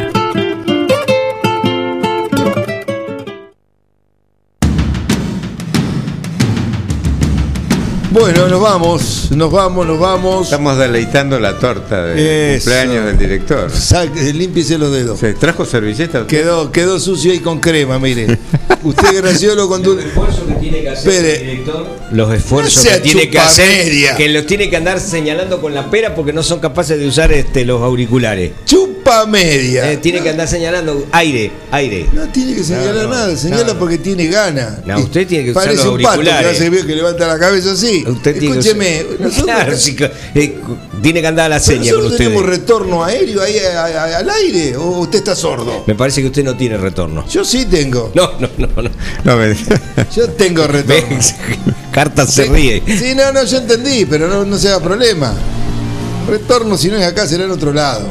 Bueno, 8.11 8.47
nos 8.47 8.59
vamos, 8.59 9.29
nos 9.29 9.51
vamos, 9.51 9.85
nos 9.85 9.99
vamos. 9.99 10.45
Estamos 10.45 10.79
deleitando 10.79 11.39
la 11.39 11.59
torta 11.59 12.05
de 12.05 12.55
Eso. 12.55 12.65
cumpleaños 12.71 13.05
del 13.05 13.17
director. 13.19 13.69
Saque, 13.69 14.33
límpiese 14.33 14.79
los 14.79 14.91
dedos. 14.91 15.19
¿Se 15.19 15.33
trajo 15.33 15.63
servilleta? 15.63 16.25
Quedó, 16.25 16.71
quedó 16.71 16.99
sucio 16.99 17.31
ahí 17.31 17.39
con 17.39 17.59
crema, 17.59 17.99
mire. 17.99 18.39
Usted 18.83 19.17
Graciolo 19.21 19.67
con 19.67 19.83
dulce. 19.83 20.07
Que 20.59 20.69
tiene 20.69 20.81
que 20.81 20.89
hacer 20.89 21.25
el 21.25 21.41
director, 21.41 21.87
los 22.11 22.33
esfuerzos 22.33 22.85
que 22.85 22.99
tiene 22.99 23.29
que 23.29 23.39
hacer, 23.39 24.15
que 24.17 24.29
los 24.29 24.45
tiene 24.45 24.69
que 24.69 24.77
andar 24.77 24.99
señalando 24.99 25.61
con 25.61 25.73
la 25.73 25.89
pera 25.89 26.15
porque 26.15 26.33
no 26.33 26.43
son 26.43 26.59
capaces 26.59 26.99
de 26.99 27.07
usar 27.07 27.31
este 27.31 27.65
los 27.65 27.81
auriculares. 27.81 28.51
Chupa 28.65 29.25
media. 29.25 29.91
Eh, 29.91 29.97
tiene 29.97 30.21
que 30.21 30.29
andar 30.29 30.47
señalando 30.47 31.05
aire, 31.11 31.51
aire. 31.71 32.05
No 32.13 32.27
tiene 32.29 32.53
que 32.55 32.63
señalar 32.63 32.95
No, 32.95 33.03
no, 33.03 33.09
nada, 33.09 33.37
señala 33.37 33.73
no. 33.73 33.79
porque 33.79 33.97
tiene 33.97 34.27
gana. 34.27 34.81
No, 34.85 34.99
usted 34.99 35.25
tiene 35.27 35.45
que 35.45 35.51
usar 35.51 35.63
Parece 35.65 35.83
los 35.83 35.93
un 35.95 36.01
pato 36.01 36.21
que 36.21 36.29
auriculares. 36.29 36.57
hace 36.59 36.69
bien 36.69 36.85
que 36.87 36.95
levanta 36.95 37.27
la 37.27 37.39
cabeza 37.39 37.71
así. 37.71 38.03
Usted 38.07 38.37
tiene 38.39 38.53
que 38.55 38.59
Escúcheme, 38.59 39.03
usar- 39.03 39.19
nosotros, 39.19 39.89
Claro, 39.97 40.13
eh, 40.35 40.55
tiene 40.99 41.21
que 41.21 41.27
andar 41.27 41.45
a 41.45 41.49
la 41.49 41.55
pero 41.55 41.65
seña 41.65 41.91
con 41.91 42.03
nosotros 42.03 42.11
usted. 42.11 42.25
tenemos 42.25 42.45
retorno 42.45 43.03
aéreo 43.03 43.41
ahí 43.41 43.57
a- 43.59 43.83
a- 43.85 44.17
al 44.17 44.29
aire 44.29 44.75
o 44.77 44.99
usted 44.99 45.19
está 45.19 45.35
sordo. 45.35 45.83
Me 45.87 45.95
parece 45.95 46.21
que 46.21 46.27
usted 46.27 46.43
no 46.43 46.55
tiene 46.55 46.77
retorno. 46.77 47.25
Yo 47.27 47.43
sí 47.45 47.65
tengo. 47.65 48.11
No, 48.13 48.31
no, 48.39 48.49
no, 48.57 48.67
no. 48.81 48.89
No, 49.23 49.35
me- 49.37 49.55
Yo 50.15 50.29
tengo 50.29 50.65
retorno. 50.67 51.17
Carta 51.91 52.25
se 52.27 52.45
ríe. 52.45 52.83
Sí, 52.85 53.13
no, 53.15 53.31
no, 53.31 53.43
yo 53.43 53.57
entendí, 53.57 54.05
pero 54.05 54.27
no, 54.27 54.45
no 54.45 54.57
se 54.57 54.69
haga 54.69 54.79
problema. 54.81 55.33
Retorno, 56.29 56.77
si 56.77 56.89
no 56.89 56.97
es 56.97 57.05
acá, 57.05 57.25
será 57.27 57.45
en 57.45 57.51
otro 57.51 57.73
lado. 57.73 58.07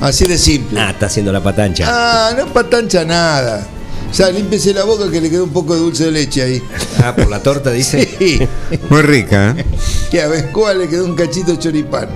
Así 0.00 0.26
de 0.26 0.36
simple. 0.38 0.80
Ah, 0.80 0.90
está 0.90 1.06
haciendo 1.06 1.32
la 1.32 1.42
patancha. 1.42 1.84
Ah, 1.88 2.32
no 2.36 2.46
patancha 2.52 3.04
nada. 3.04 3.66
Ya, 4.12 4.30
límpiese 4.30 4.72
la 4.72 4.84
boca 4.84 5.10
que 5.10 5.20
le 5.20 5.28
quedó 5.30 5.44
un 5.44 5.50
poco 5.50 5.74
de 5.74 5.80
dulce 5.80 6.04
de 6.06 6.12
leche 6.12 6.42
ahí. 6.42 6.62
Ah, 7.02 7.14
por 7.14 7.28
la 7.28 7.40
torta 7.40 7.70
dice. 7.70 8.03
Sí. 8.18 8.46
Muy 8.90 9.02
rica, 9.02 9.54
¿eh? 9.56 9.64
Y 10.12 10.18
a 10.18 10.28
Vescoa 10.28 10.74
le 10.74 10.88
quedó 10.88 11.04
un 11.04 11.14
cachito 11.14 11.52
de 11.52 11.58
choripán. 11.58 12.08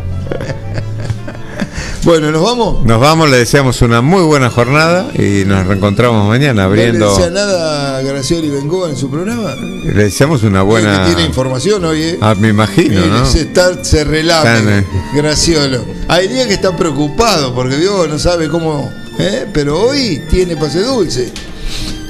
Bueno, 2.04 2.30
¿nos 2.30 2.42
vamos? 2.42 2.84
Nos 2.84 3.00
vamos, 3.00 3.28
le 3.28 3.38
deseamos 3.38 3.82
una 3.82 4.00
muy 4.00 4.22
buena 4.22 4.50
jornada 4.50 5.10
y 5.14 5.44
nos 5.44 5.66
reencontramos 5.66 6.26
mañana 6.28 6.62
¿No 6.62 6.74
le 6.74 6.82
abriendo. 6.82 7.30
nada 7.30 7.98
a 7.98 8.02
Gracioli 8.02 8.48
Bengoa 8.48 8.90
en 8.90 8.96
su 8.96 9.10
programa? 9.10 9.54
Le 9.56 10.04
deseamos 10.04 10.42
una 10.44 10.62
buena. 10.62 11.00
Que 11.00 11.06
tiene 11.14 11.24
información 11.24 11.84
hoy, 11.84 12.02
¿eh? 12.02 12.18
Ah, 12.20 12.34
me 12.38 12.48
imagino, 12.48 13.04
¿no? 13.06 13.26
Se, 13.26 13.40
está, 13.42 13.84
se 13.84 14.02
Están, 14.02 14.68
eh. 14.68 14.86
Graciolo. 15.14 15.84
Hay 16.06 16.28
días 16.28 16.46
que 16.46 16.54
está 16.54 16.76
preocupado 16.76 17.54
porque 17.54 17.76
vio, 17.76 18.06
no 18.06 18.18
sabe 18.18 18.48
cómo. 18.48 18.90
¿eh? 19.18 19.46
Pero 19.52 19.80
hoy 19.80 20.22
tiene 20.30 20.56
pase 20.56 20.82
dulce. 20.82 21.32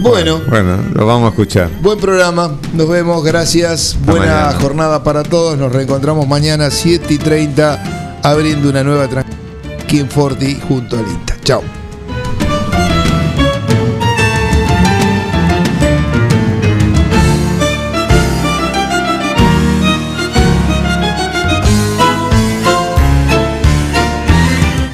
Bueno, 0.01 0.41
Bueno, 0.49 0.79
lo 0.95 1.07
vamos 1.07 1.27
a 1.27 1.31
escuchar. 1.31 1.71
buen 1.83 1.99
programa. 1.99 2.53
Nos 2.75 2.89
vemos, 2.89 3.25
gracias. 3.25 3.97
Hasta 4.01 4.11
Buena 4.13 4.27
mañana. 4.27 4.61
jornada 4.61 5.03
para 5.03 5.23
todos. 5.23 5.59
Nos 5.59 5.73
reencontramos 5.73 6.27
mañana 6.29 6.71
7 6.71 7.15
y 7.15 7.19
30 7.19 8.21
abriendo 8.23 8.69
una 8.69 8.83
nueva 8.85 9.09
tranquilidad 9.09 9.39
aquí 9.83 10.01
en 10.01 10.09
Forti 10.11 10.61
junto 10.69 10.99
al 10.99 11.07
INTA. 11.09 11.35
Chao. 11.45 11.63